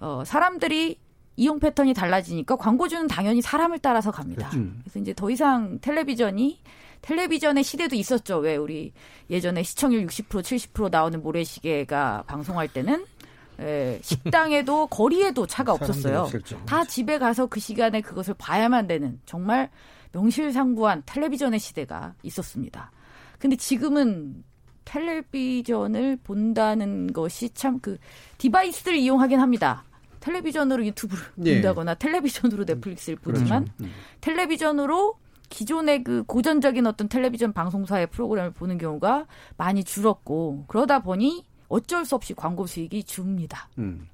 [0.00, 0.98] 어, 사람들이
[1.36, 4.48] 이용 패턴이 달라지니까 광고주는 당연히 사람을 따라서 갑니다.
[4.48, 4.70] 그렇죠.
[4.82, 6.60] 그래서 이제 더 이상 텔레비전이
[7.02, 8.38] 텔레비전의 시대도 있었죠.
[8.38, 8.92] 왜 우리
[9.30, 13.04] 예전에 시청률 60% 70% 나오는 모래시계가 방송할 때는
[13.60, 16.28] 에, 식당에도 거리에도 차가 없었어요.
[16.66, 19.70] 다 집에 가서 그 시간에 그것을 봐야만 되는 정말
[20.12, 22.90] 명실상부한 텔레비전의 시대가 있었습니다.
[23.38, 24.42] 근데 지금은
[24.84, 27.98] 텔레비전을 본다는 것이 참 그
[28.38, 29.84] 디바이스를 이용하긴 합니다.
[30.26, 31.54] 텔레비전으로 유튜브를 예.
[31.54, 33.84] 본다거나 텔레비전으로 넷플릭스를 보지만 그렇죠.
[33.84, 33.92] 음.
[34.20, 35.14] 텔레비전으로
[35.48, 42.16] 기존의 그 고전적인 어떤 텔레비전 방송사의 프로그램을 보는 경우가 많이 줄었고 그러다 보니 어쩔 수
[42.16, 43.68] 없이 광고 수익이 줍니다.
[43.78, 44.08] 음.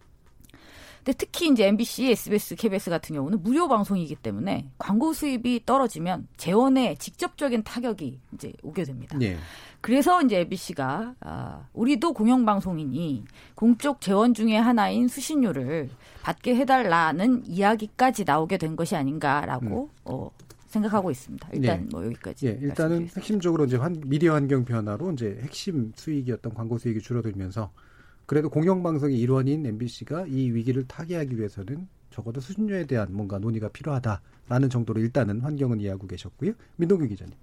[1.04, 6.94] 근데 특히 이제 MBC, SBS, KBS 같은 경우는 무료 방송이기 때문에 광고 수입이 떨어지면 재원에
[6.94, 9.18] 직접적인 타격이 이제 오게 됩니다.
[9.20, 9.36] 예.
[9.80, 13.24] 그래서 이제 MBC가 아, 우리도 공영방송이니
[13.56, 15.90] 공적 재원 중에 하나인 수신료를
[16.22, 20.30] 받게 해달라는 이야기까지 나오게 된 것이 아닌가라고 어,
[20.66, 21.48] 생각하고 있습니다.
[21.52, 21.86] 일단 네.
[21.90, 22.46] 뭐 여기까지.
[22.46, 23.20] 예, 일단은 말씀드리겠습니다.
[23.20, 27.72] 핵심적으로 이제 환, 미디어 환경 변화로 이제 핵심 수익이었던 광고 수익이 줄어들면서
[28.32, 35.02] 그래도 공영방송의 일원인 MBC가 이 위기를 타개하기 위해서는 적어도 수신료에 대한 뭔가 논의가 필요하다라는 정도로
[35.02, 36.52] 일단은 환경은 이해하고 계셨고요.
[36.76, 37.34] 민동규 기자님.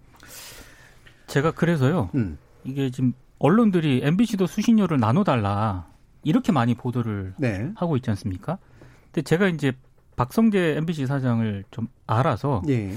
[1.27, 2.09] 제가 그래서요.
[2.15, 2.39] 음.
[2.63, 5.87] 이게 지금 언론들이 MBC도 수신료를 나눠달라
[6.23, 7.71] 이렇게 많이 보도를 네.
[7.75, 8.57] 하고 있지 않습니까?
[9.11, 9.73] 근데 제가 이제
[10.15, 12.95] 박성재 MBC 사장을 좀 알아서 예.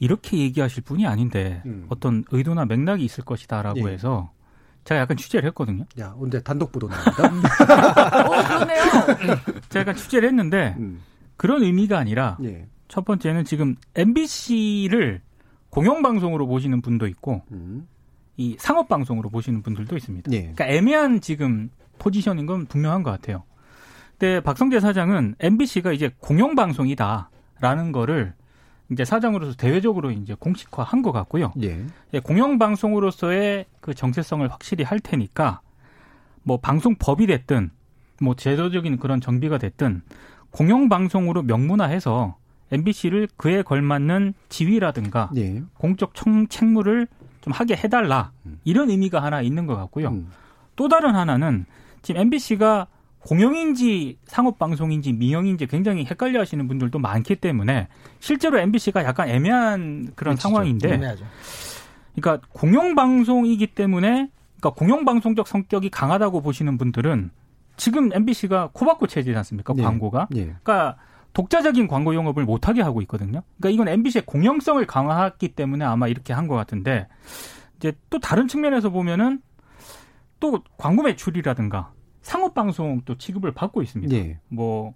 [0.00, 1.86] 이렇게 얘기하실 분이 아닌데 음.
[1.88, 3.92] 어떤 의도나 맥락이 있을 것이다라고 예.
[3.92, 4.32] 해서
[4.86, 5.84] 제가 약간 취재를 했거든요.
[5.98, 7.50] 야, 오늘 단독 보도 나옵니다.
[8.24, 8.82] 어, 그러네요.
[9.68, 11.02] 제가 약간 취재를 했는데 음.
[11.36, 12.68] 그런 의미가 아니라 예.
[12.86, 15.22] 첫 번째는 지금 MBC를
[15.70, 17.88] 공영방송으로 보시는 분도 있고 음.
[18.36, 20.30] 이 상업방송으로 보시는 분들도 있습니다.
[20.32, 20.40] 예.
[20.40, 21.68] 그러니까 애매한 지금
[21.98, 23.42] 포지션인 건 분명한 것 같아요.
[24.18, 28.34] 근데 박성재 사장은 MBC가 이제 공영방송이다라는 거를
[28.90, 31.52] 이제 사장으로서 대외적으로 이제 공식화한 것 같고요.
[31.62, 31.84] 예.
[32.14, 35.60] 예, 공영방송으로서의 그 정체성을 확실히 할 테니까
[36.42, 37.70] 뭐 방송법이 됐든
[38.20, 40.02] 뭐 제도적인 그런 정비가 됐든
[40.50, 42.36] 공영방송으로 명문화해서
[42.72, 45.62] MBC를 그에 걸맞는 지위라든가 예.
[45.74, 47.06] 공적 청, 책무를
[47.40, 48.32] 좀 하게 해달라
[48.64, 50.08] 이런 의미가 하나 있는 것 같고요.
[50.08, 50.30] 음.
[50.74, 51.64] 또 다른 하나는
[52.02, 52.86] 지금 MBC가
[53.20, 57.88] 공영인지 상업방송인지 민영인지 굉장히 헷갈려 하시는 분들도 많기 때문에
[58.20, 60.40] 실제로 MBC가 약간 애매한 그런 그렇죠.
[60.48, 61.24] 상황인데 애매하죠.
[62.14, 67.30] 그러니까 공영방송이기 때문에 그러니까 공영방송적 성격이 강하다고 보시는 분들은
[67.76, 69.74] 지금 MBC가 코바코 체제지 않습니까?
[69.74, 69.82] 네.
[69.82, 70.28] 광고가.
[70.34, 70.44] 예.
[70.44, 70.96] 그러니까
[71.34, 73.42] 독자적인 광고 영업을 못하게 하고 있거든요.
[73.58, 77.08] 그러니까 이건 MBC의 공영성을 강화했기 때문에 아마 이렇게 한 것 같은데
[77.76, 79.42] 이제 또 다른 측면에서 보면은
[80.40, 81.92] 또 광고 매출이라든가
[82.26, 84.12] 상업 방송 또 취급을 받고 있습니다.
[84.16, 84.38] 예.
[84.48, 84.94] 뭐,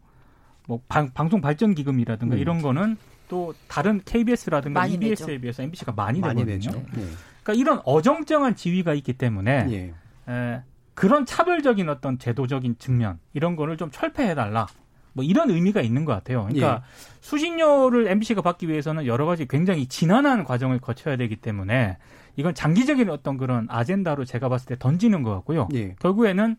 [0.66, 2.41] 뭐 방, 송 발전 기금이라든가 음.
[2.41, 2.97] 이런 거는
[3.28, 5.41] 또 다른 KBS라든가 EBS에 내죠.
[5.41, 6.72] 비해서 MBC가 많이, 많이 내거든요.
[6.76, 6.85] 내죠.
[6.99, 7.07] 예.
[7.45, 9.95] 그러니까 이런 어정쩡한 지위가 있기 때문에 예.
[10.28, 10.62] 에,
[10.95, 14.66] 그런 차별적인 어떤 제도적인 측면 이런 거를 좀 철폐해달라.
[15.12, 16.49] 뭐 이런 의미가 있는 것 같아요.
[16.49, 16.83] 그러니까
[17.20, 21.97] 수신료를 MBC가 받기 위해서는 여러 가지 굉장히 지난한 과정을 거쳐야 되기 때문에
[22.35, 25.68] 이건 장기적인 어떤 그런 아젠다로 제가 봤을 때 던지는 것 같고요.
[25.74, 25.95] 예.
[26.01, 26.57] 결국에는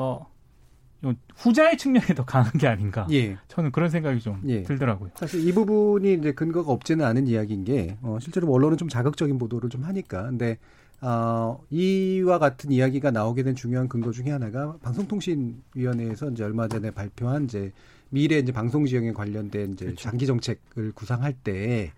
[0.00, 3.06] 어요 후자의 측면이 더 강한 게 아닌가.
[3.10, 3.38] 예.
[3.48, 4.62] 저는 그런 생각이 좀 예.
[4.62, 5.10] 들더라고요.
[5.14, 9.70] 사실 이 부분이 이제 근거가 없지는 않은 이야기인 게 어, 실제로 언론은 좀 자극적인 보도를
[9.70, 10.58] 좀 하니까 근데
[11.00, 17.44] 어, 이와 같은 이야기가 나오게 된 중요한 근거 중에 하나가 방송통신위원회에서 이제 얼마 전에 발표한
[17.44, 17.72] 이제
[18.10, 20.02] 미래 이제 방송 지형에 관련된 이제 그렇죠.
[20.02, 21.92] 장기 정책을 구상할 때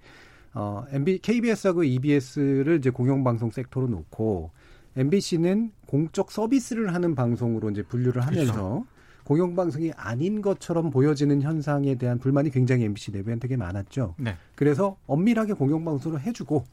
[0.55, 4.51] 어, MB, KBS하고 EBS를 이제 공영방송 섹터로 놓고
[4.97, 8.86] MBC는 공적 서비스를 하는 방송으로 이제 분류를 하면서 그렇죠.
[9.24, 14.16] 공영방송이 아닌 것처럼 보여지는 현상에 대한 불만이 굉장히 MBC 내부엔 되게 많았죠.
[14.18, 14.36] 네.
[14.55, 16.64] 그래서 엄밀하게 공영방송을 해주고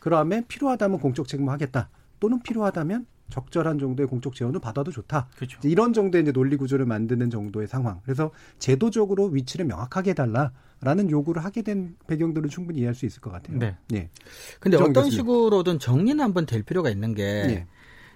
[0.00, 1.88] 그다음에 필요하다면 공적 책무하겠다
[2.20, 5.28] 또는 필요하다면 적절한 정도의 공적 재원을 받아도 좋다.
[5.34, 5.58] 그렇죠.
[5.64, 8.00] 이런 정도의 이제 논리 구조를 만드는 정도의 상황.
[8.04, 13.30] 그래서 제도적으로 위치를 명확하게 해달라 라는 요구를 하게 된 배경들은 충분히 이해할 수 있을 것
[13.30, 13.58] 같아요.
[13.58, 13.76] 네.
[13.94, 14.10] 예.
[14.60, 15.10] 근데 어떤 교수님.
[15.12, 17.66] 식으로든 정리는 한번 될 필요가 있는 게 예.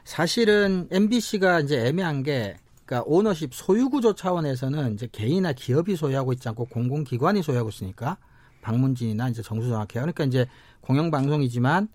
[0.04, 6.48] 사실은 MBC가 이제 애매한 게 그러니까 오너십 소유 구조 차원에서는 이제 개인이나 기업이 소유하고 있지
[6.48, 8.18] 않고 공공기관이 소유하고 있으니까
[8.62, 10.02] 방문진이나 이제 정수정확해요.
[10.02, 10.46] 그러니까 이제
[10.82, 11.88] 공영방송이지만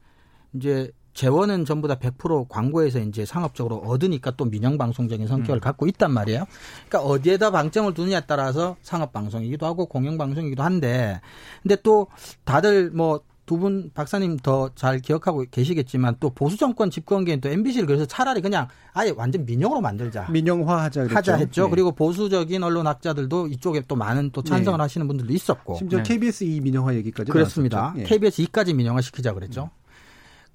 [0.54, 6.12] 이제 재원은 전부 다 100% 광고에서 이제 상업적으로 얻으니까 또 민영 방송적인 성격을 갖고 있단
[6.12, 6.46] 말이에요.
[6.88, 11.22] 그러니까 어디에다 방점을 두느냐에 따라서 상업 방송이기도 하고 공영 방송이기도 한데
[11.64, 12.08] 근데 또
[12.44, 18.06] 다들 뭐 두분 박사님 더 잘 기억하고 계시겠지만 또 보수 정권 집권기엔 또 MBC를 그래서
[18.06, 20.28] 차라리 그냥 아예 완전 민영으로 만들자.
[20.32, 21.16] 민영화하자 그랬죠.
[21.18, 21.66] 하자 했죠.
[21.66, 21.70] 예.
[21.70, 24.82] 그리고 보수적인 언론 학자들도 이쪽에 또 많은 또 찬성을 네.
[24.82, 25.76] 하시는 분들도 있었고.
[25.76, 26.04] 심지어 네.
[26.04, 27.94] KBS 이 민영화 얘기까지 그렇습니다.
[28.00, 28.04] 예.
[28.04, 29.70] KBS 2까지 민영화 시키자 그랬죠.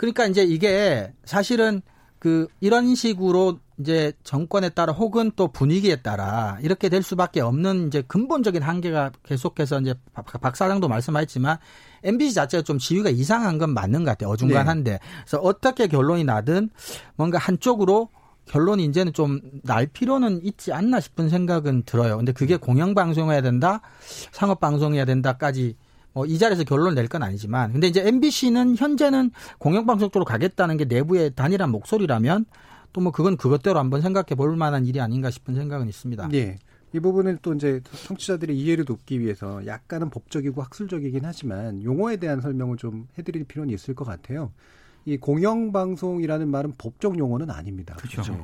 [0.01, 1.83] 그러니까 이제 이게 사실은
[2.19, 8.03] 그 이런 식으로 이제 정권에 따라 혹은 또 분위기에 따라 이렇게 될 수밖에 없는 이제
[8.09, 11.59] 근본적인 한계가 계속해서 이제 박, 박 사장도 말씀하셨지만
[12.03, 14.31] MBC 자체가 좀 지위가 이상한 건 맞는 것 같아요.
[14.31, 15.01] 어중간한데.
[15.27, 16.71] 그래서 어떻게 결론이 나든
[17.17, 18.09] 뭔가 한쪽으로
[18.47, 22.17] 결론이 이제는 좀 날 필요는 있지 않나 싶은 생각은 들어요.
[22.17, 23.83] 근데 그게 공영방송해야 된다,
[24.33, 25.77] 상업방송해야 된다까지
[26.13, 31.71] 뭐이 자리에서 결론을 낼건 아니지만 근데 이제 MBC는 현재는 공영방송 쪽으로 가겠다는 게 내부의 단일한
[31.71, 32.47] 목소리라면
[32.93, 36.29] 또 뭐 그건 그것대로 한번 생각해 볼 만한 일이 아닌가 싶은 생각은 있습니다.
[36.35, 36.59] 예.
[36.93, 42.79] 이 부분을 또 이제 청취자들의 이해를 돕기 위해서 약간은 법적이고 학술적이긴 하지만 용어에 대한 설명을
[42.79, 44.51] 좀 해드릴 필요는 있을 것 같아요.
[45.11, 47.97] 이 공영방송이라는 말은 법적 용어는 아닙니다.
[47.97, 48.33] 그렇죠.
[48.33, 48.39] 예.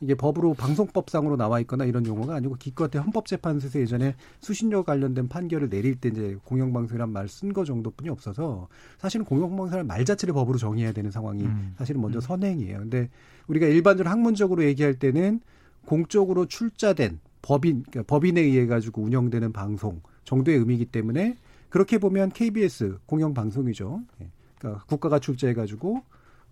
[0.00, 5.96] 이게 법으로 방송법상으로 나와 있거나 이런 용어가 아니고 기껏해 헌법재판소에서 예전에 수신료 관련된 판결을 내릴
[5.96, 8.68] 때 이제 공영방송이란 말 쓴 거 정도뿐이 없어서
[8.98, 11.74] 사실은 공영방송이라는 말 자체를 법으로 정의해야 되는 상황이 음.
[11.76, 12.78] 사실은 먼저 선행이에요.
[12.78, 13.10] 근데
[13.48, 15.40] 우리가 일반적으로 학문적으로 얘기할 때는
[15.86, 21.36] 공적으로 출자된 법인 그러니까 법인에 의해 가지고 운영되는 방송 정도의 의미이기 때문에
[21.68, 24.02] 그렇게 보면 KBS 공영 방송이죠.
[24.20, 24.28] 예.
[24.62, 26.02] 그러니까 국가가 출자해 가지고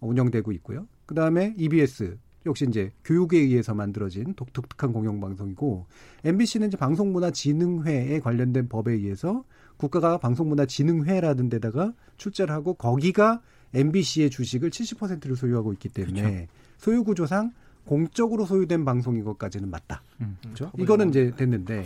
[0.01, 0.87] 운영되고 있고요.
[1.07, 5.87] 그 다음에 EBS 역시 이제 교육에 의해서 만들어진 독 특한 공영 방송이고
[6.25, 9.45] MBC는 이제 방송문화진흥회에 관련된 법에 의해서
[9.77, 13.43] 국가가 방송문화진흥회라는 데다가 출자를 하고 거기가
[13.75, 16.49] MBC의 주식을 70%를 소유하고 있기 때문에
[16.79, 17.53] 소유 구조상
[17.85, 20.03] 공적으로 소유된 방송인 것까지는 맞다.
[20.21, 20.37] 음.
[20.43, 20.73] 그렇죠?
[20.79, 21.85] 이거는 이제 됐는데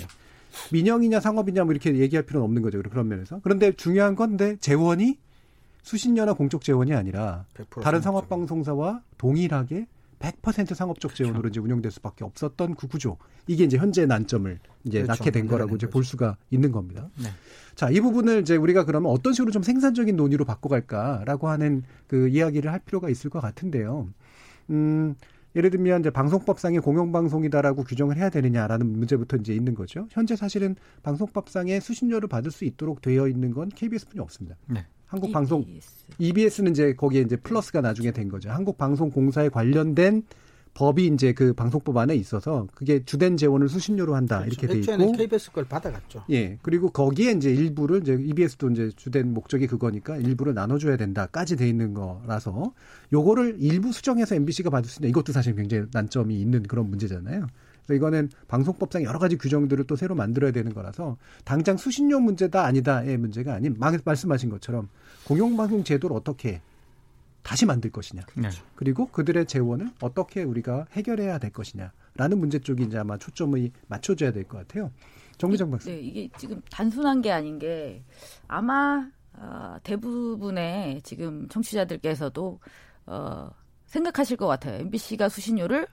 [0.73, 2.81] 민영이냐 상업이냐 뭐 이렇게 얘기할 필요는 없는 거죠.
[2.83, 3.41] 그런 면에서.
[3.43, 5.19] 그런데 중요한 건데 재원이
[5.85, 8.01] 수신료나 공적 재원이 아니라 100% 다른.
[8.01, 9.87] 상업방송사와 동일하게
[10.19, 13.19] 100% 상업적 재원으로 이제 운영될 수밖에 없었던 그 구조.
[13.47, 15.23] 이게 이제 현재 난점을 이제 그렇죠.
[15.23, 15.93] 낳게 된 거라고 만들어낸 이제 거죠.
[15.93, 17.11] 볼 수가 있는 겁니다.
[17.23, 17.29] 네.
[17.75, 22.73] 자, 이 부분을 이제 우리가 그러면 어떤 식으로 좀 생산적인 논의로 바꿔갈까라고 하는 그 이야기를
[22.73, 24.09] 할 필요가 있을 것 같은데요.
[24.71, 25.15] 음,
[25.55, 30.09] 예를 들면 이제 방송법상의 공영방송이다라고 규정을 해야 되느냐라는 문제부터 이제 있는 거죠.
[30.11, 34.57] 현재 사실은 방송법상의 수신료를 받을 수 있도록 되어 있는 건 KBS뿐이 없습니다.
[34.67, 34.87] 네.
[35.07, 36.05] 한국 방송 EBS.
[36.19, 38.51] EBS는 이제 거기에 이제 플러스가 나중에 된 거죠.
[38.51, 40.25] 한국 방송 공사에 관련된
[40.75, 44.93] 법이 이제 그 방송법 안에 있어서 그게 주된 재원을 수신료로 한다 이렇게 돼 그렇죠.
[44.93, 46.25] 애초에는 있고 KBS 걸 받아갔죠.
[46.31, 51.69] 예 그리고 거기에 이제 일부를 이제 EBS도 이제 주된 목적이 그거니까 일부를 나눠줘야 된다까지 돼
[51.69, 52.75] 있는 거라서
[53.13, 57.47] 요거를 일부 수정해서 MBC가 받을 수 있는 이것도 사실 굉장히 난점이 있는 그런 문제잖아요.
[57.87, 63.17] 그래서 이거는 방송법상 여러 가지 규정들을 또 새로 만들어야 되는 거라서 당장 수신료 문제다 아니다의
[63.19, 64.89] 문제가 아닌 마- 말씀하신 것처럼
[65.27, 66.61] 공영방송 제도를 어떻게
[67.43, 68.23] 다시 만들 것이냐.
[68.37, 68.49] 네.
[68.75, 74.45] 그리고 그들의 재원을 어떻게 우리가 해결해야 될 것이냐라는 문제 쪽이 이제 아마 초점이 맞춰져야 될
[74.45, 74.91] 것 같아요.
[75.37, 75.91] 정미정 박사.
[75.91, 78.03] 네, 이게 지금 단순한 게 아닌 게
[78.49, 79.07] 아마
[79.37, 82.61] 어, 대부분의 지금 청취자들께서도
[83.07, 83.51] 어,
[83.87, 84.81] 생각하실 것 같아요.
[84.81, 85.87] MBC가 수신료를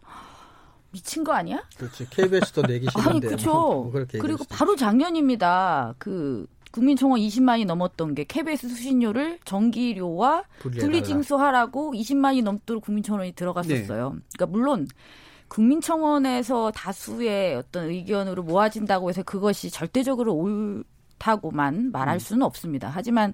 [0.91, 1.63] 미친 거 아니야?
[1.77, 2.07] 그렇지.
[2.09, 3.09] KBS도 내기 싫은데.
[3.09, 3.51] 아니 그렇죠.
[3.51, 5.95] 뭐 그렇게 그리고 바로 작년입니다.
[5.97, 14.13] 그 국민청원 20만이 넘었던 게 KBS 수신료를 전기료와 분리징수하라고 20만이 넘도록 국민청원이 들어갔었어요.
[14.13, 14.19] 네.
[14.33, 14.87] 그러니까 물론
[15.49, 22.19] 국민청원에서 다수의 어떤 의견으로 모아진다고 해서 그것이 절대적으로 옳다고만 말할 음.
[22.19, 22.89] 수는 없습니다.
[22.93, 23.33] 하지만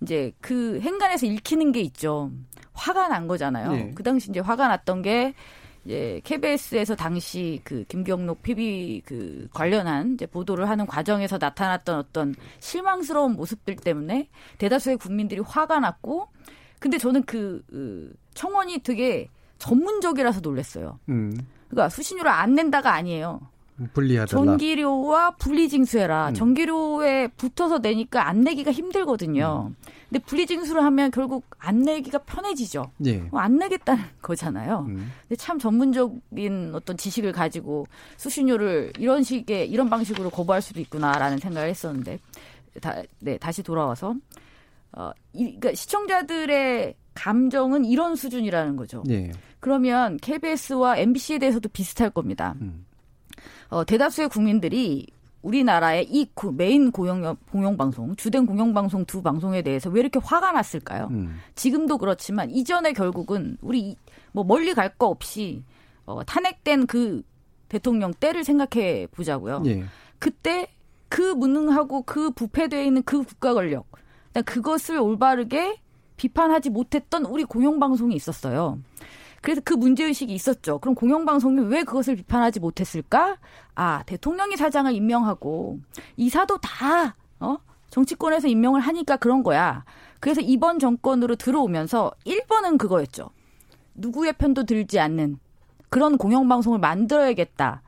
[0.00, 2.32] 이제 그 행간에서 읽히는 게 있죠.
[2.72, 3.72] 화가 난 거잖아요.
[3.72, 3.92] 네.
[3.94, 5.34] 그 당시 이제 화가 났던 게
[5.84, 13.34] 이제 KBS에서 당시 그 김경록 PB 그 관련한 이제 보도를 하는 과정에서 나타났던 어떤 실망스러운
[13.34, 14.28] 모습들 때문에
[14.58, 16.28] 대다수의 국민들이 화가 났고
[16.78, 19.28] 근데 저는 그, 그 청원이 되게
[19.58, 20.98] 전문적이라서 놀랐어요.
[21.08, 21.32] 음.
[21.68, 23.40] 그러니까 수신료를 안 낸다가 아니에요.
[23.92, 24.44] 분리하달라.
[24.44, 26.30] 전기료와 분리징수해라.
[26.30, 26.34] 음.
[26.34, 29.70] 전기료에 붙어서 내니까 안 내기가 힘들거든요.
[29.70, 29.76] 음.
[30.12, 32.90] 근데 분리징수를 하면 결국 안 내기가 편해지죠.
[33.06, 33.16] 예.
[33.30, 34.84] 뭐안 내겠다는 거잖아요.
[34.86, 35.10] 음.
[35.22, 37.86] 근데 참 전문적인 어떤 지식을 가지고
[38.18, 42.18] 수신료를 이런 식의 이런 방식으로 거부할 수도 있구나라는 생각을 했었는데
[42.82, 44.14] 다, 네 다시 돌아와서
[44.92, 49.02] 어, 이, 그러니까 시청자들의 감정은 이런 수준이라는 거죠.
[49.08, 49.32] 예.
[49.60, 52.54] 그러면 KBS와 MBC에 대해서도 비슷할 겁니다.
[52.60, 52.84] 음.
[53.70, 55.06] 어, 대다수의 국민들이
[55.42, 60.52] 우리나라의 이 메인 공영, 공영 방송, 주된 공영 방송 두 방송에 대해서 왜 이렇게 화가
[60.52, 61.08] 났을까요?
[61.10, 61.38] 음.
[61.54, 63.96] 지금도 그렇지만 이전에 결국은 우리
[64.32, 65.64] 뭐 멀리 갈 거 없이
[66.04, 67.22] 어, 탄핵된 그
[67.68, 69.62] 대통령 때를 생각해 보자고요.
[69.66, 69.84] 예.
[70.18, 70.68] 그때
[71.08, 73.86] 그 무능하고 그 부패되어 있는 그 국가 권력,
[74.44, 75.80] 그것을 올바르게
[76.16, 78.78] 비판하지 못했던 우리 공영 방송이 있었어요.
[79.42, 80.78] 그래서 그 문제의식이 있었죠.
[80.78, 83.36] 그럼 공영방송이 왜 그것을 비판하지 못했을까?
[83.74, 85.80] 아, 대통령이 사장을 임명하고
[86.16, 87.58] 이사도 다, 어?
[87.90, 89.84] 정치권에서 임명을 하니까 그런 거야.
[90.20, 93.30] 그래서 이번 정권으로 들어오면서 1번은 그거였죠.
[93.94, 95.38] 누구의 편도 들지 않는
[95.90, 97.82] 그런 공영방송을 만들어야겠다.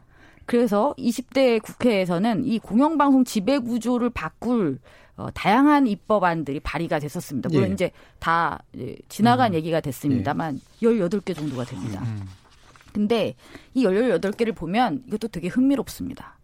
[0.47, 4.79] 그래서 20대 국회에서는 이 공영방송 지배 구조를 바꿀
[5.17, 7.49] 어, 다양한 입법안들이 발의가 됐었습니다.
[7.51, 7.73] 물론 예.
[7.73, 9.55] 이제 다 이제 지나간 음.
[9.55, 10.87] 얘기가 됐습니다만 예.
[10.87, 12.01] 18개 정도가 됩니다.
[12.03, 12.29] 음, 음.
[12.93, 13.35] 근데
[13.75, 16.39] 이 18개를 보면 이것도 되게 흥미롭습니다.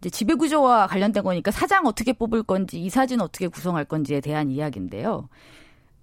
[0.00, 5.28] 이제 지배구조와 관련된 거니까 사장 어떻게 뽑을 건지 이 사진 어떻게 구성할 건지에 대한 이야기인데요.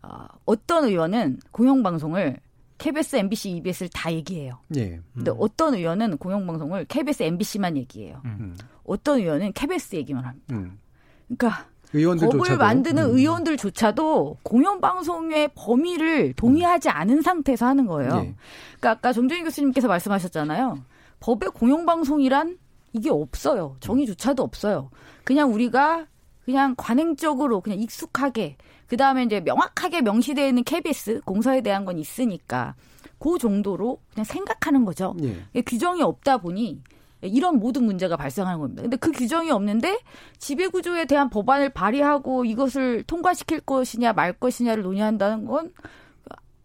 [0.01, 2.39] 어, 어떤 의원은 공영방송을
[2.77, 4.59] KBS, MBC, EBS를 다 얘기해요.
[4.75, 4.95] 예.
[4.95, 5.03] 음.
[5.13, 8.21] 근데 어떤 의원은 공영방송을 KBS, MBC만 얘기해요.
[8.25, 8.57] 음.
[8.83, 10.55] 어떤 의원은 KBS 얘기만 합니다.
[10.55, 10.79] 음.
[11.27, 12.37] 그러니까 의원들조차도.
[12.43, 13.17] 법을 만드는 음.
[13.17, 18.15] 의원들조차도 공영방송의 범위를 동의하지 않은 상태에서 하는 거예요.
[18.21, 18.35] 네.
[18.79, 20.79] 그러니까 아까 정준희 교수님께서 말씀하셨잖아요.
[21.19, 22.57] 법에 공영방송이란
[22.93, 23.75] 이게 없어요.
[23.79, 24.89] 정의조차도 없어요.
[25.23, 26.07] 그냥 우리가
[26.45, 32.75] 그냥 관행적으로 그냥 익숙하게 그 다음에 이제 명확하게 명시되어 있는 KBS 공사에 대한 건 있으니까
[33.19, 35.15] 그 정도로 그냥 생각하는 거죠.
[35.17, 35.61] 네.
[35.61, 36.81] 규정이 없다 보니
[37.22, 38.82] 이런 모든 문제가 발생하는 겁니다.
[38.82, 39.99] 근데 그 규정이 없는데
[40.39, 45.72] 지배구조에 대한 법안을 발의하고 이것을 통과시킬 것이냐 말 것이냐를 논의한다는 건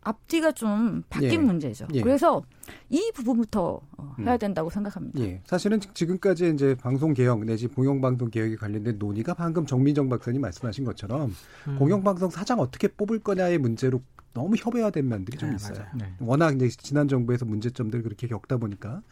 [0.07, 1.38] 앞뒤가 좀 바뀐 예.
[1.38, 1.88] 문제죠.
[1.94, 2.00] 예.
[2.00, 2.42] 그래서
[2.88, 4.38] 이 부분부터 어, 해야 음.
[4.38, 5.18] 된다고 생각합니다.
[5.20, 5.42] 예.
[5.44, 10.84] 사실은 지금까지 이제 방송 개혁 내지 공영 방송 개혁에 관련된 논의가 방금 정민정 박사님 말씀하신
[10.84, 11.34] 것처럼
[11.66, 11.76] 음.
[11.78, 14.00] 공영 방송 사장 어떻게 뽑을 거냐의 문제로
[14.32, 15.84] 너무 협의화된 면들이 좀 네, 있어요.
[15.96, 16.12] 네.
[16.20, 19.02] 워낙 이제 지난 정부에서 문제점들 그렇게 겪다 보니까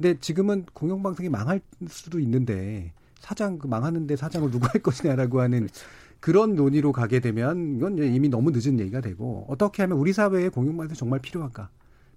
[0.00, 5.86] 근데 지금은 공영방송이 망할 수도 있는데 사장 그 망하는데 사장을 누가 할 것이냐라고 하는 그렇죠.
[6.20, 10.96] 그런 논의로 가게 되면 이건 이미 너무 늦은 얘기가 되고 어떻게 하면 우리 사회에 공영방송이
[10.96, 11.68] 정말 필요한가?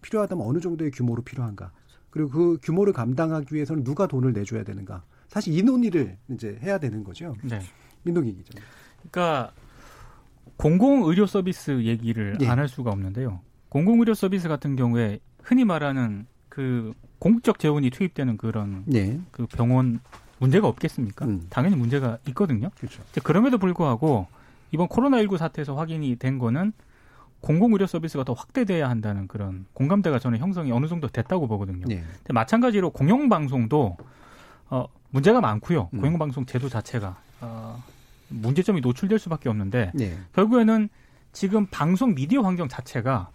[0.02, 1.74] 필요하다면 어느 정도의 규모로 필요한가?
[2.10, 5.04] 그리고 그 규모를 감당하기 위해서는 누가 돈을 내줘야 되는가?
[5.28, 7.36] 사실 이 논의를 이제 해야 되는 거죠.
[7.44, 7.60] 네.
[8.04, 8.62] 민동기 기자.
[9.12, 9.52] 그러니까
[10.56, 12.48] 공공 의료 서비스 얘기를 네.
[12.48, 13.42] 안할 수가 없는데요.
[13.68, 16.94] 공공 의료 서비스 같은 경우에 흔히 말하는 그
[17.24, 19.18] 공적 재원이 투입되는 그런 네.
[19.32, 20.02] 그 병원
[20.40, 21.24] 문제가 없겠습니까?
[21.24, 21.48] 음.
[21.50, 22.70] 당연히 문제가 있거든요.
[22.78, 23.02] 그렇죠.
[23.24, 24.28] 그럼에도 불구하고
[24.72, 26.74] 이번 코로나19 사태에서 확인이 된 거는
[27.40, 31.86] 공공의료 서비스가 더 확대돼야 한다는 그런 공감대가 저는 형성이 어느 정도 됐다고 보거든요.
[31.88, 32.04] 네.
[32.18, 33.96] 근데 마찬가지로 공영방송도
[34.72, 35.92] 어, 문제가 많고요.
[35.94, 36.02] 음.
[36.02, 37.82] 공영방송 제도 자체가 어,
[38.28, 40.18] 문제점이 노출될 수밖에 없는데 네.
[40.34, 40.90] 결국에는
[41.32, 43.30] 지금 방송 미디어 환경 자체가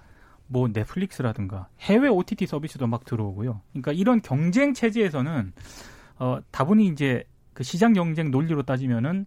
[0.48, 3.60] 뭐 넷플릭스라든가 해외 OTT 서비스도 막 들어오고요.
[3.72, 5.52] 그러니까 이런 경쟁 체제에서는
[6.18, 9.26] 어 다분히 이제 그 시장 경쟁 논리로 따지면은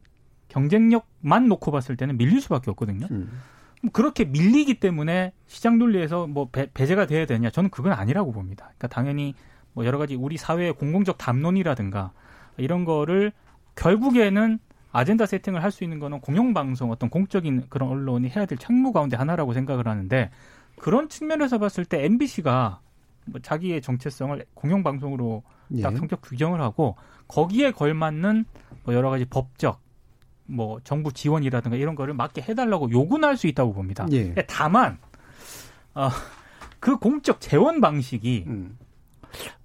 [0.50, 3.08] 경쟁력만 놓고 봤을 때는 밀릴 수밖에 없거든요.
[3.12, 3.32] 음.
[3.94, 7.50] 그렇게 밀리기 때문에 시장 논리에서 뭐 배, 배제가 돼야 되냐?
[7.50, 8.66] 저는 그건 아니라고 봅니다.
[8.66, 9.34] 그러니까 당연히
[9.74, 12.12] 뭐 여러 가지 우리 사회의 공공적 담론이라든가
[12.58, 13.32] 이런 거를
[13.76, 14.60] 결국에는
[14.92, 19.16] 아젠다 세팅을 할 수 있는 거는 공영방송 어떤 공적인 그런 언론이 해야 될 책무 가운데
[19.16, 20.30] 하나라고 생각을 하는데
[20.82, 22.82] 그런 측면에서 봤을 때 MBC가
[23.26, 25.44] 뭐 자기의 정체성을 공영방송으로
[25.84, 25.96] 딱 예.
[25.96, 26.96] 성격 규정을 하고
[27.28, 28.46] 거기에 걸맞는
[28.84, 29.80] 뭐 여러 가지 법적
[30.48, 34.08] 뭐 정부 지원이라든가 이런 거를 맞게 해달라고 요구는 할 수 있다고 봅니다.
[34.12, 34.34] 예.
[34.48, 34.98] 다만
[35.94, 36.10] 어,
[36.80, 38.76] 그 공적 재원 방식이 음,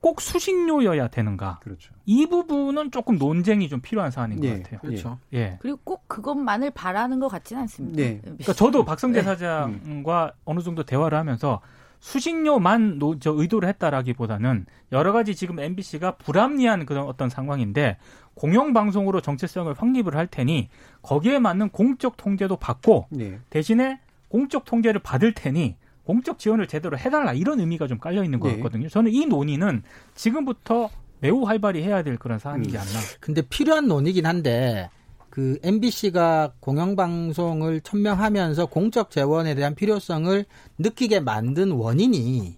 [0.01, 1.61] 꼭 수신료여야 되는가?
[1.63, 1.93] 그렇죠.
[2.05, 4.63] 이 부분은 조금 논쟁이 좀 필요한 사안인 것 예.
[4.63, 4.81] 같아요.
[4.81, 5.19] 그렇죠.
[5.33, 5.59] 예.
[5.61, 7.97] 그리고 꼭 그것만을 바라는 것 같지는 않습니다.
[7.97, 8.21] 네.
[8.23, 9.25] 그러니까 저도 박성재 네.
[9.25, 11.61] 사장과 어느 정도 대화를 하면서
[12.01, 17.97] 수신료만 노, 저 의도를 했다라기보다는 여러 가지 지금 MBC가 불합리한 그런 어떤 상황인데
[18.35, 20.69] 공영방송으로 정체성을 확립을 할 테니
[21.03, 23.41] 거기에 맞는 공적 통제도 받고 네.
[23.51, 25.77] 대신에 공적 통제를 받을 테니
[26.07, 28.57] 공적 지원을 제대로 해달라 이런 의미가 좀 깔려 있는 것 네.
[28.57, 28.89] 같거든요.
[28.89, 29.83] 저는 이 논의는
[30.15, 30.89] 지금부터
[31.19, 32.81] 매우 활발히 해야 될 그런 사안이지 음.
[32.81, 33.01] 않나.
[33.19, 34.89] 근데 필요한 논의긴 한데
[35.31, 40.45] 그 MBC가 공영방송을 천명하면서 공적 재원에 대한 필요성을
[40.79, 42.57] 느끼게 만든 원인이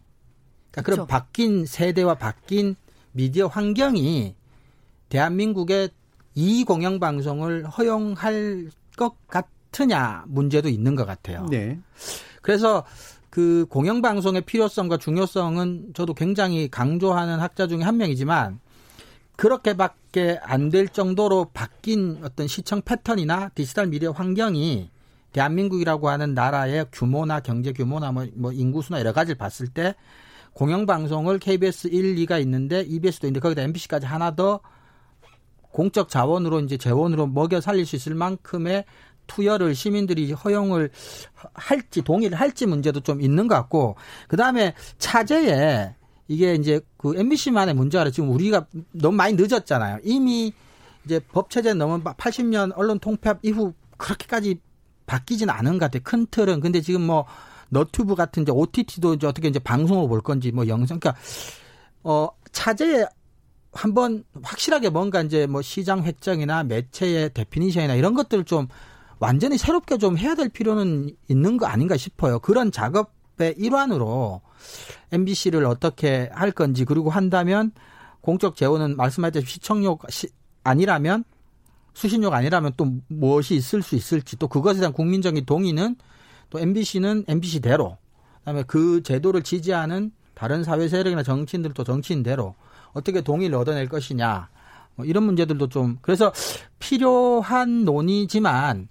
[0.70, 1.06] 그러니까 그런.
[1.06, 2.76] 바뀐 세대와 바뀐
[3.12, 4.36] 미디어 환경이
[5.08, 5.88] 대한민국의
[6.34, 8.68] 이 공영방송을 허용할
[8.98, 11.46] 것 같으냐 문제도 있는 것 같아요.
[11.50, 11.78] 네.
[12.42, 12.84] 그래서
[13.30, 18.60] 그 공영방송의 필요성과 중요성은 저도 굉장히 강조하는 학자 중에 한 명이지만
[19.36, 24.90] 그렇게밖에 안 될 정도로 바뀐 어떤 시청 패턴이나 디지털 미디어 환경이
[25.32, 29.94] 대한민국이라고 하는 나라의 규모나 경제 규모나 뭐, 뭐 인구수나 여러 가지를 봤을 때
[30.54, 34.60] 공영방송을 KBS 1, 2가 있는데 EBS도 있는데 거기다 MBC까지 하나 더
[35.70, 38.84] 공적 자원으로 이제 재원으로 먹여 살릴 수 있을 만큼의
[39.28, 40.90] 투여를 시민들이 허용을
[41.54, 43.94] 할지 동의를 할지 문제도 좀 있는 것 같고
[44.26, 45.94] 그다음에 차제에
[46.26, 50.00] 이게 이제 그 MBC만의 문제가 지금 우리가 너무 많이 늦었잖아요.
[50.02, 50.52] 이미
[51.04, 54.60] 이제 법 체제 넘은 80년 언론 통폐합 이후 그렇게까지
[55.06, 56.02] 바뀌진 않은 것 같아요.
[56.04, 56.60] 큰 틀은.
[56.60, 57.24] 근데 지금 뭐
[57.70, 61.20] 너튜브 같은 이제 OTT도 이제 어떻게 이제 방송으로 볼 건지 뭐 영상 그러니까
[62.02, 63.06] 어 차제에
[63.72, 68.68] 한번 확실하게 뭔가 이제 뭐 시장 획정이나 매체의 데피니션이나 이런 것들을 좀
[69.18, 72.38] 완전히 새롭게 좀 해야 될 필요는 있는 거 아닌가 싶어요.
[72.38, 74.40] 그런 작업의 일환으로
[75.12, 77.72] MBC를 어떻게 할 건지 그리고 한다면
[78.20, 80.28] 공적 재원은 말씀하셨듯이 시청료 시-
[80.64, 81.24] 아니라면
[81.94, 85.96] 수신료가 아니라면 또 무엇이 있을 수 있을지 또 그것에 대한 국민적인 동의는
[86.50, 87.96] 또 MBC는 MBC대로
[88.40, 92.54] 그다음에 그 제도를 지지하는 다른 사회 세력이나 정치인들도 정치인대로
[92.92, 94.48] 어떻게 동의를 얻어낼 것이냐
[94.94, 96.32] 뭐 이런 문제들도 좀 그래서
[96.78, 98.88] 필요한 논의지만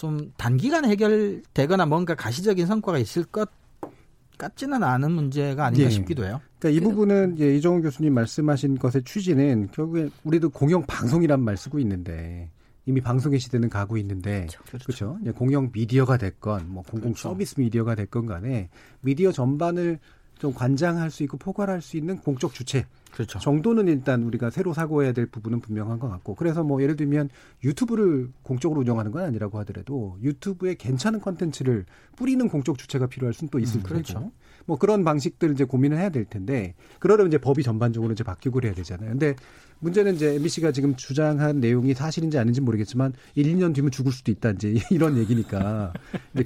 [0.00, 3.50] 좀 단기간에 해결되거나 뭔가 가시적인 성과가 있을 것
[4.38, 5.90] 같지는 않은 문제가 아닌가 예.
[5.90, 6.40] 싶기도 해요.
[6.58, 11.78] 그러니까 이 부분은 이제 이정훈 교수님 말씀하신 것의 취지는 결국에 우리도 공영 방송이란 말 쓰고
[11.80, 12.50] 있는데
[12.86, 14.46] 이미 방송의 시대는 가고 있는데
[14.82, 15.18] 그렇죠.
[15.20, 17.28] 이제 공영 미디어가 됐건 뭐 공공 그렇죠.
[17.28, 18.70] 서비스 미디어가 됐건 간에
[19.02, 19.98] 미디어 전반을
[20.40, 23.38] 좀 관장할 수 있고 포괄할 수 있는 공적 주체 그렇죠.
[23.38, 27.28] 정도는 일단 우리가 새로 사고해야 될 부분은 분명한 것 같고 그래서 뭐 예를 들면
[27.62, 31.84] 유튜브를 공적으로 운영하는 건 아니라고 하더라도 유튜브에 괜찮은 컨텐츠를
[32.16, 34.32] 뿌리는 공적 주체가 필요할 수는 또 있을 음, 그렇죠.
[34.64, 38.72] 뭐 그런 방식들 이제 고민을 해야 될 텐데 그러려면 이제 법이 전반적으로 이제 바뀌고 그래야
[38.72, 39.10] 되잖아요.
[39.10, 39.34] 근데
[39.80, 44.50] 문제는 이제 MBC가 지금 주장한 내용이 사실인지 아닌지 모르겠지만 1, 2년 뒤면 죽을 수도 있다
[44.50, 45.92] 이제 이런 얘기니까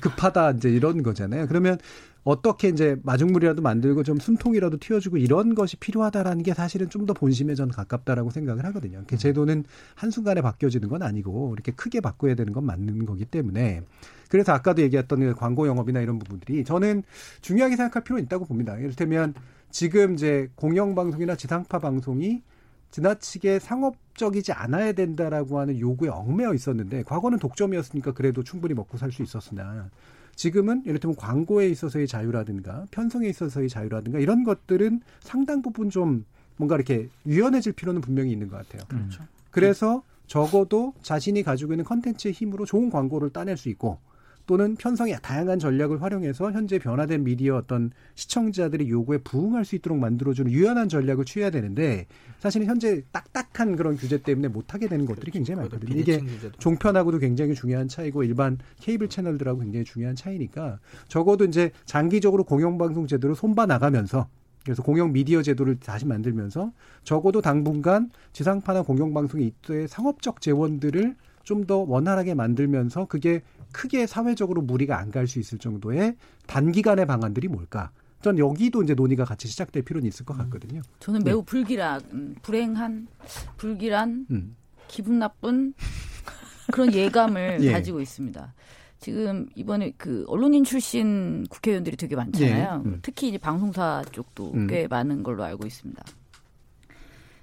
[0.00, 1.46] 급하다 이제 이런 거잖아요.
[1.46, 1.78] 그러면
[2.24, 7.54] 어떻게 이제 마중물이라도 만들고 좀 숨통이라도 틔워주고 이런 것이 필요하다라는 게 사실은 좀 더 본심에
[7.54, 9.04] 전 가깝다라고 생각을 하거든요.
[9.06, 9.64] 그 제도는
[9.94, 13.82] 한순간에 바뀌어지는 건 아니고 이렇게 크게 바꿔야 되는 건 맞는 거기 때문에
[14.30, 17.02] 그래서 아까도 얘기했던 그 광고 영업이나 이런 부분들이 저는
[17.42, 18.78] 중요하게 생각할 필요는 있다고 봅니다.
[18.78, 19.34] 이를테면
[19.70, 22.42] 지금 이제 공영방송이나 지상파 방송이
[22.90, 29.22] 지나치게 상업적이지 않아야 된다라고 하는 요구에 얽매여 있었는데 과거는 독점이었으니까 그래도 충분히 먹고 살 수
[29.22, 29.90] 있었으나
[30.34, 36.24] 지금은 예를 들면 광고에 있어서의 자유라든가 편성에 있어서의 자유라든가 이런 것들은 상당 부분 좀
[36.56, 38.86] 뭔가 이렇게 유연해질 필요는 분명히 있는 것 같아요.
[38.88, 39.22] 그렇죠.
[39.50, 43.98] 그래서 적어도 자신이 가지고 있는 컨텐츠의 힘으로 좋은 광고를 따낼 수 있고
[44.46, 50.50] 또는 편성의 다양한 전략을 활용해서 현재 변화된 미디어 어떤 시청자들의 요구에 부응할 수 있도록 만들어주는
[50.50, 52.06] 유연한 전략을 취해야 되는데
[52.38, 55.98] 사실은 현재 딱딱한 그런 규제 때문에 못하게 되는 것들이 굉장히 많거든요.
[55.98, 56.20] 이게
[56.58, 60.78] 종편하고도 굉장히 중요한 차이고 일반 케이블 채널들하고 굉장히 중요한 차이니까
[61.08, 64.28] 적어도 이제 장기적으로 공영방송 제도를 손봐 나가면서
[64.62, 66.72] 그래서 공영 미디어 제도를 다시 만들면서
[67.02, 73.42] 적어도 당분간 지상파나 공영방송의 이때의 상업적 재원들을 좀 더 원활하게 만들면서 그게
[73.74, 76.16] 크게 사회적으로 무리가 안 갈 수 있을 정도의
[76.46, 77.90] 단기간의 방안들이 뭘까?
[78.22, 80.80] 전 여기도 이제 논의가 같이 시작될 필요는 있을 것 같거든요.
[81.00, 83.06] 저는 매우 불길한, 음, 불행한,
[83.58, 84.56] 불길한, 음.
[84.88, 85.74] 기분 나쁜
[86.72, 87.72] 그런 예감을 예.
[87.72, 88.54] 가지고 있습니다.
[88.98, 92.82] 지금 이번에 그 언론인 출신 국회의원들이 되게 많잖아요.
[92.86, 92.88] 예.
[92.88, 92.98] 음.
[93.02, 94.66] 특히 이제 방송사 쪽도 음.
[94.68, 96.02] 꽤 많은 걸로 알고 있습니다.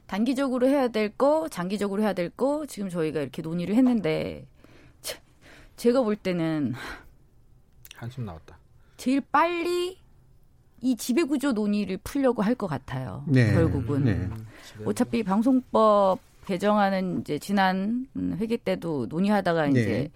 [0.08, 4.51] 단기적으로 해야 될 거, 장기적으로 해야 될 거, 지금 저희가 이렇게 논의를 했는데, 제,
[5.82, 6.76] 제가 볼 때는
[7.96, 8.56] 한숨 나왔다.
[8.98, 9.98] 제일 빨리
[10.80, 13.24] 이 지배구조 논의를 풀려고 할 것 같아요.
[13.28, 13.52] 네.
[13.52, 14.04] 결국은.
[14.06, 14.30] 네.
[14.86, 19.72] 어차피 방송법 개정안은 이제 지난 음, 회기 때도 논의하다가 네.
[19.72, 20.12] 이제 이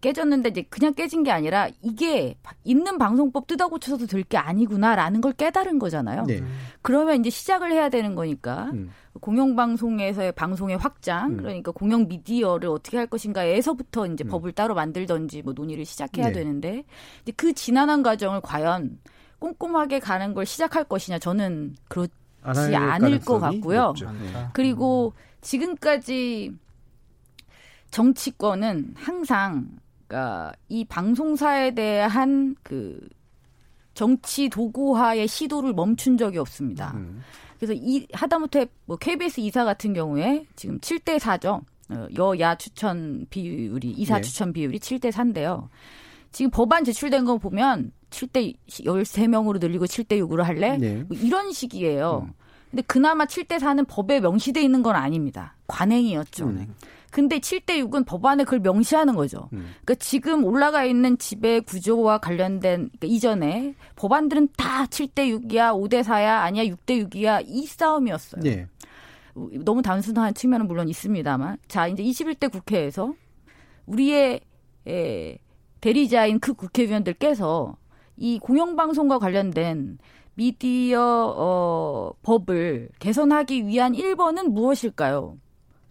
[0.00, 5.78] 깨졌는데 이제 그냥 깨진 게 아니라 이게 있는 방송법 뜯어 고쳐서도 될게 아니구나라는 걸 깨달은
[5.78, 6.24] 거잖아요.
[6.24, 6.42] 네.
[6.82, 8.90] 그러면 이제 시작을 해야 되는 거니까 음.
[9.20, 11.36] 공영방송에서의 방송의 확장, 음.
[11.36, 14.28] 그러니까 공영 미디어를 어떻게 할 것인가에서부터 이제 음.
[14.28, 16.32] 법을 따로 만들던지 뭐 논의를 시작해야 네.
[16.32, 16.84] 되는데
[17.22, 18.98] 이제 그 지난한 과정을 과연
[19.38, 22.06] 꼼꼼하게 가는 걸 시작할 것이냐 저는 그렇
[22.42, 23.86] 안할 않을 것 같고요.
[23.88, 24.10] 높죠.
[24.12, 24.46] 네.
[24.52, 26.52] 그리고 지금까지
[27.96, 29.68] 정치권은 항상
[30.06, 33.00] 그러니까 이 방송사에 대한 그
[33.94, 36.92] 정치 도구화의 시도를 멈춘 적이 없습니다.
[36.94, 37.22] 음.
[37.56, 41.64] 그래서 이 하다못해 뭐 KBS 이사 같은 경우에 지금 7대 4죠.
[41.88, 44.20] 어, 여야 추천 비율이 이사 네.
[44.20, 45.68] 추천 비율이 7대 4인데요.
[46.32, 50.76] 지금 법안 제출된 거 보면 7대 13명으로 늘리고 7대 6으로 할래?
[50.76, 51.02] 네.
[51.08, 52.26] 뭐 이런 식이에요.
[52.26, 52.34] 음.
[52.70, 55.56] 근데 그나마 7대 4는 법에 명시돼 있는 건 아닙니다.
[55.66, 56.44] 관행이었죠.
[56.44, 56.74] 음.
[57.10, 59.48] 근데 7대 6은 법안에 그걸 명시하는 거죠.
[59.52, 59.74] 음.
[59.82, 66.40] 그러니까 지금 올라가 있는 지배 구조와 관련된 그러니까 이전에 법안들은 다 7대 6이야, 5대 4야,
[66.40, 68.42] 아니야 6대 6이야 이 싸움이었어요.
[68.46, 68.66] 예.
[69.64, 73.14] 너무 단순한 측면은 물론 있습니다만 자 이제 21대 국회에서
[73.86, 74.40] 우리의
[74.88, 75.38] 에,
[75.80, 77.76] 대리자인 그 국회의원들께서
[78.16, 79.98] 이 공영방송과 관련된
[80.34, 85.38] 미디어 어, 법을 개선하기 위한 1번은 무엇일까요?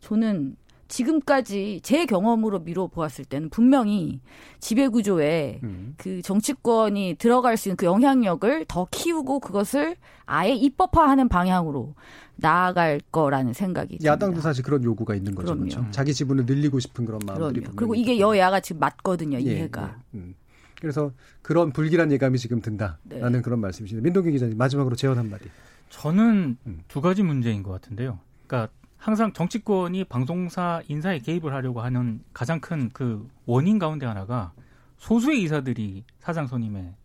[0.02, 0.56] 저는
[0.88, 4.20] 지금까지 제 경험으로 미뤄 보았을 때는 분명히
[4.60, 5.96] 지배 구조에 음.
[5.98, 11.96] 그 정치권이 들어갈 수 있는 그 영향력을 더 키우고 그것을 아예 입법화하는 방향으로
[12.36, 14.42] 나아갈 거라는 생각이 야당도 듭니다.
[14.42, 15.54] 사실 그런 요구가 있는 거죠.
[15.54, 15.70] 그럼요.
[15.70, 15.88] 그렇죠?
[15.92, 18.36] 자기 지분을 늘리고 싶은 그런 마음들이 그리고 이게 있고.
[18.36, 19.38] 여야가 지금 맞거든요.
[19.38, 19.96] 예, 이해가.
[20.14, 20.18] 예.
[20.18, 20.36] 음.
[20.80, 21.12] 그래서
[21.42, 23.42] 그런 불길한 예감이 지금 든다라는 네.
[23.42, 24.04] 그런 말씀이시네요.
[24.04, 25.46] 민동기 기자님 마지막으로 제언 한 마디.
[25.90, 26.80] 저는 음.
[26.88, 28.20] 두 가지 문제인 것 같은데요.
[28.46, 28.72] 그러니까
[29.06, 34.52] 항상 정치권이 방송사 인사에 개입을 하려고 하는 가장 큰 그 원인 가운데 하나가
[34.98, 36.96] 소수의 이사들이 사장 선임에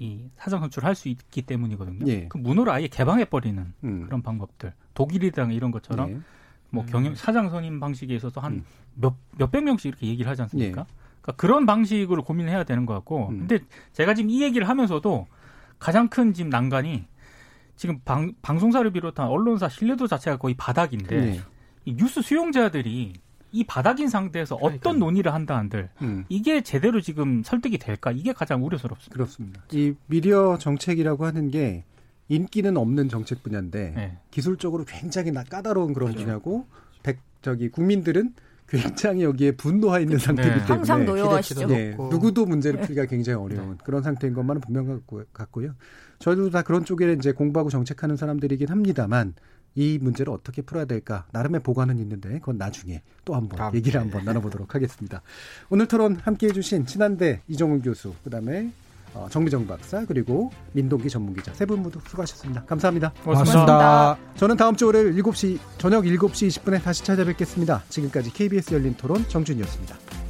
[0.00, 2.04] 이 사장 선출을 할수 있기 때문이거든요.
[2.08, 2.26] 예.
[2.26, 4.02] 그 문호를 아예 개방해 버리는 음.
[4.06, 4.72] 그런 방법들.
[4.94, 6.18] 독일이랑 이런 것처럼 예.
[6.70, 8.64] 뭐 경영 사장 선임 방식에 있어서 음.
[8.96, 10.80] 한몇 몇백 명씩 이렇게 얘기를 하지 않습니까?
[10.80, 10.94] 예.
[11.22, 13.28] 그러니까 그런 방식으로 고민해야 되는 것 같고.
[13.28, 13.46] 음.
[13.46, 13.60] 근데
[13.92, 15.28] 제가 지금 이 얘기를 하면서도
[15.78, 17.04] 가장 큰 지금 난관이
[17.76, 21.40] 지금 방, 방송사를 비롯한 언론사 신뢰도 자체가 거의 바닥인데 네.
[21.84, 23.12] 이 뉴스 수용자들이
[23.52, 24.98] 이 바닥인 상태에서 어떤 그러니까요.
[24.98, 26.24] 논의를 한다 한들 음.
[26.28, 29.12] 이게 제대로 지금 설득이 될까 이게 가장 우려스럽습니다.
[29.14, 29.62] 그렇습니다.
[29.72, 31.84] 이 미디어 정책이라고 하는 게
[32.28, 34.18] 인기는 없는 정책 분야인데 네.
[34.30, 36.66] 기술적으로 굉장히 나- 까다로운 그런 분야고
[37.02, 38.34] 백 저기 국민들은
[38.68, 40.56] 굉장히 여기에 분노해 있는 상태이기 네.
[40.56, 41.70] 때문에 항상 노여하시죠.
[41.70, 42.08] 예, 높고.
[42.08, 45.74] 누구도 문제를 풀기가 굉장히 어려운 그런 상태인 것만은 분명 같고, 같고요.
[46.18, 49.34] 저희도 다 그런 쪽에 이제 공부하고 정책하는 사람들이긴 합니다만
[49.74, 54.00] 이 문제를 어떻게 풀어야 될까 나름의 보관은 있는데 그건 나중에 또 한번 다음 얘기를 주에.
[54.00, 55.20] 한번 나눠보도록 하겠습니다.
[55.68, 58.70] 오늘 토론 함께해 주신 친한대 이종훈 교수 그다음에
[59.12, 62.64] 어, 정미정 박사 그리고 민동기 전문기자 세 분 모두 수고하셨습니다.
[62.64, 63.12] 감사합니다.
[63.24, 64.18] 고맙습니다.
[64.36, 67.84] 저는 다음 주 월요일 7시 저녁 7시 20분에 다시 찾아뵙겠습니다.
[67.88, 70.25] 지금까지 KBS 열린 토론 정준이었습니다.